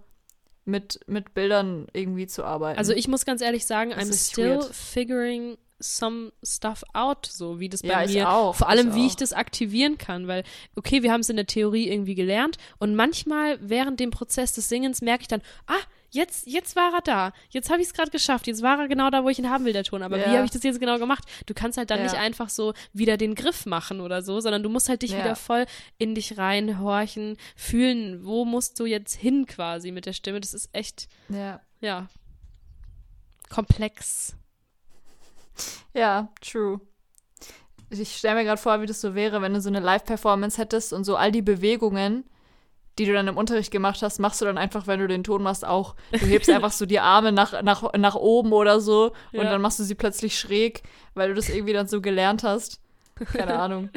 [0.64, 2.78] mit, mit Bildern irgendwie zu arbeiten.
[2.78, 4.64] also ich muss ganz ehrlich sagen, Das I'm still weird.
[4.74, 8.94] figuring some stuff out, so wie das bei Ja, ich mir, auch, vor allem ich
[8.94, 10.42] wie ich das aktivieren kann, weil,
[10.76, 14.68] okay, wir haben es in der Theorie irgendwie gelernt und manchmal während dem Prozess des
[14.68, 15.78] Singens merke ich dann, ah,
[16.10, 19.10] jetzt, jetzt war er da, jetzt habe ich es gerade geschafft, jetzt war er genau
[19.10, 20.36] da, wo ich ihn haben will, der Ton, aber wie Ja.
[20.36, 21.22] habe ich das jetzt genau gemacht?
[21.46, 22.04] Du kannst halt dann Ja.
[22.04, 25.18] nicht einfach so wieder den Griff machen oder so, sondern du musst halt dich Ja.
[25.18, 25.66] wieder voll
[25.98, 30.70] in dich reinhorchen, fühlen, wo musst du jetzt hin quasi mit der Stimme, das ist
[30.72, 31.08] echt,
[31.80, 32.08] ja,
[33.48, 34.34] komplex.
[35.94, 36.80] Ja, true.
[37.90, 40.92] Ich stelle mir gerade vor, wie das so wäre, wenn du so eine Live-Performance hättest
[40.92, 42.24] und so all die Bewegungen,
[42.98, 45.42] die du dann im Unterricht gemacht hast, machst du dann einfach, wenn du den Ton
[45.42, 45.94] machst, auch.
[46.12, 49.44] Du hebst einfach so die Arme nach, nach, nach oben oder so und Ja.
[49.50, 50.82] dann machst du sie plötzlich schräg,
[51.14, 52.80] weil du das irgendwie dann so gelernt hast.
[53.32, 53.88] Keine Ahnung.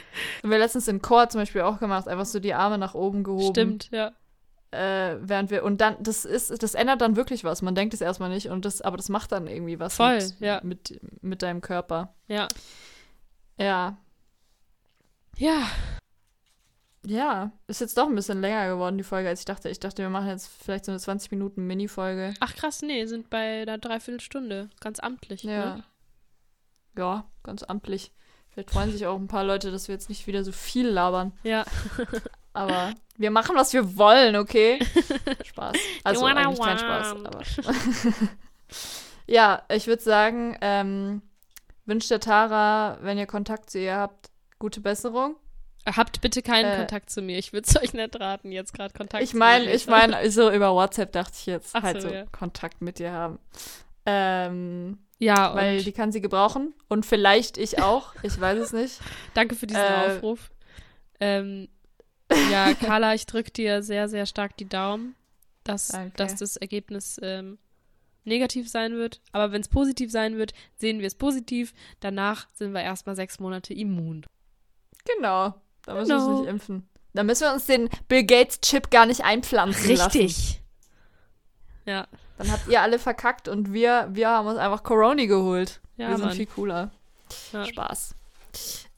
[0.41, 3.23] Haben wir letztens in Chor zum Beispiel auch gemacht, einfach so die Arme nach oben
[3.23, 3.53] gehoben.
[3.53, 4.11] Stimmt, ja.
[4.71, 7.61] Äh, während wir, und dann, das ist, das ändert dann wirklich was.
[7.61, 10.39] Man denkt es erstmal nicht und das, aber das macht dann irgendwie was Voll, mit,
[10.39, 10.61] ja.
[10.63, 12.13] mit, mit deinem Körper.
[12.27, 12.47] Ja.
[13.57, 13.97] Ja.
[15.37, 15.67] Ja,
[17.05, 19.69] Ja, ist jetzt doch ein bisschen länger geworden, die Folge, als ich dachte.
[19.69, 22.33] Ich dachte, wir machen jetzt vielleicht so eine 20 Minuten Mini-Folge.
[22.39, 24.69] Ach krass, nee, sind bei einer Dreiviertelstunde.
[24.79, 25.43] Ganz amtlich.
[25.43, 25.75] Ja.
[25.75, 25.83] Ne?
[26.97, 28.11] Ja, ganz amtlich.
[28.49, 31.31] Vielleicht freuen sich auch ein paar Leute, dass wir jetzt nicht wieder so viel labern.
[31.43, 31.65] Ja.
[32.53, 34.79] Aber wir machen, was wir wollen, okay?
[35.45, 35.75] Spaß.
[36.03, 37.15] Also eigentlich kein Spaß.
[39.27, 41.21] ja, ich würde sagen, ähm,
[41.85, 45.35] wünscht der Tara, wenn ihr Kontakt zu ihr habt, gute Besserung.
[45.85, 46.77] Habt bitte keinen Äh.
[46.77, 47.37] Kontakt zu mir.
[47.39, 49.73] Ich würde es euch nicht raten, jetzt gerade Kontakt Ich zu meine, mir.
[49.73, 52.25] ich meine, so über WhatsApp dachte ich jetzt Ach halt so, so ja.
[52.31, 53.39] Kontakt mit dir haben.
[54.05, 58.13] Ähm, Ja, weil und die kann sie gebrauchen und vielleicht ich auch.
[58.23, 58.99] Ich weiß es nicht.
[59.33, 60.51] danke für diesen äh, Aufruf.
[61.19, 61.67] Ähm,
[62.51, 65.15] ja, Carla, ich drücke dir sehr, sehr stark die Daumen,
[65.63, 66.13] dass, Danke.
[66.17, 67.57] dass das Ergebnis ähm,
[68.23, 69.21] negativ sein wird.
[69.31, 71.73] Aber wenn es positiv sein wird, sehen wir es positiv.
[71.99, 74.25] Danach sind wir erstmal sechs Monate immun.
[75.05, 75.53] Genau.
[75.85, 76.29] Da müssen wir Genau.
[76.31, 76.87] uns nicht impfen.
[77.13, 80.29] Da müssen wir uns den Bill Gates Chip gar nicht einpflanzen lassen.
[81.85, 82.07] Ja,
[82.37, 85.81] Dann habt ihr alle verkackt und wir, wir haben uns einfach Corona geholt.
[85.97, 86.35] ja, wir sind Mann.
[86.35, 86.91] viel cooler.
[87.51, 87.65] Ja.
[87.65, 88.15] Spaß.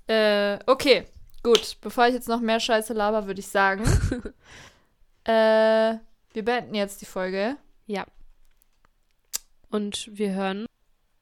[0.07, 1.05] Äh, okay,
[1.43, 1.77] gut.
[1.81, 3.83] Bevor ich jetzt noch mehr Scheiße laber, würde ich sagen,
[5.25, 5.97] äh,
[6.33, 7.57] wir beenden jetzt die Folge.
[7.85, 8.05] Ja.
[9.69, 10.65] Und wir hören,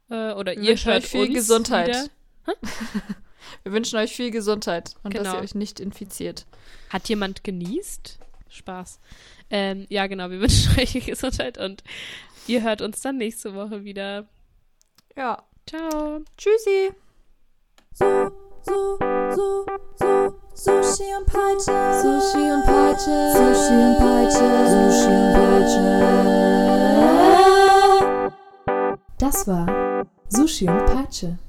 [0.09, 2.11] äh, oder Wir ihr wünschen hört euch viel Gesundheit.
[3.63, 5.36] Wir wünschen euch viel Gesundheit und dass Genau.
[5.38, 6.45] ihr euch nicht infiziert.
[6.89, 8.17] Hat jemand genießt?
[8.49, 8.99] Spaß.
[9.49, 11.84] Ähm, ja, genau, wir wünschen euch viel Gesundheit und
[12.47, 14.28] ihr hört uns dann nächste Woche wieder.
[15.15, 15.43] Ja.
[15.67, 16.22] Ciao.
[16.38, 16.91] Tschüssi.
[18.64, 18.97] So,
[19.36, 21.74] so, so, Sushi und Peitsche.
[22.01, 23.32] Sushi und Peitsche.
[23.34, 24.47] Sushi und Peitsche.
[24.70, 25.84] Sushi und Peitsche.
[29.18, 29.66] Das war
[30.30, 31.39] Sushi und Peitsche.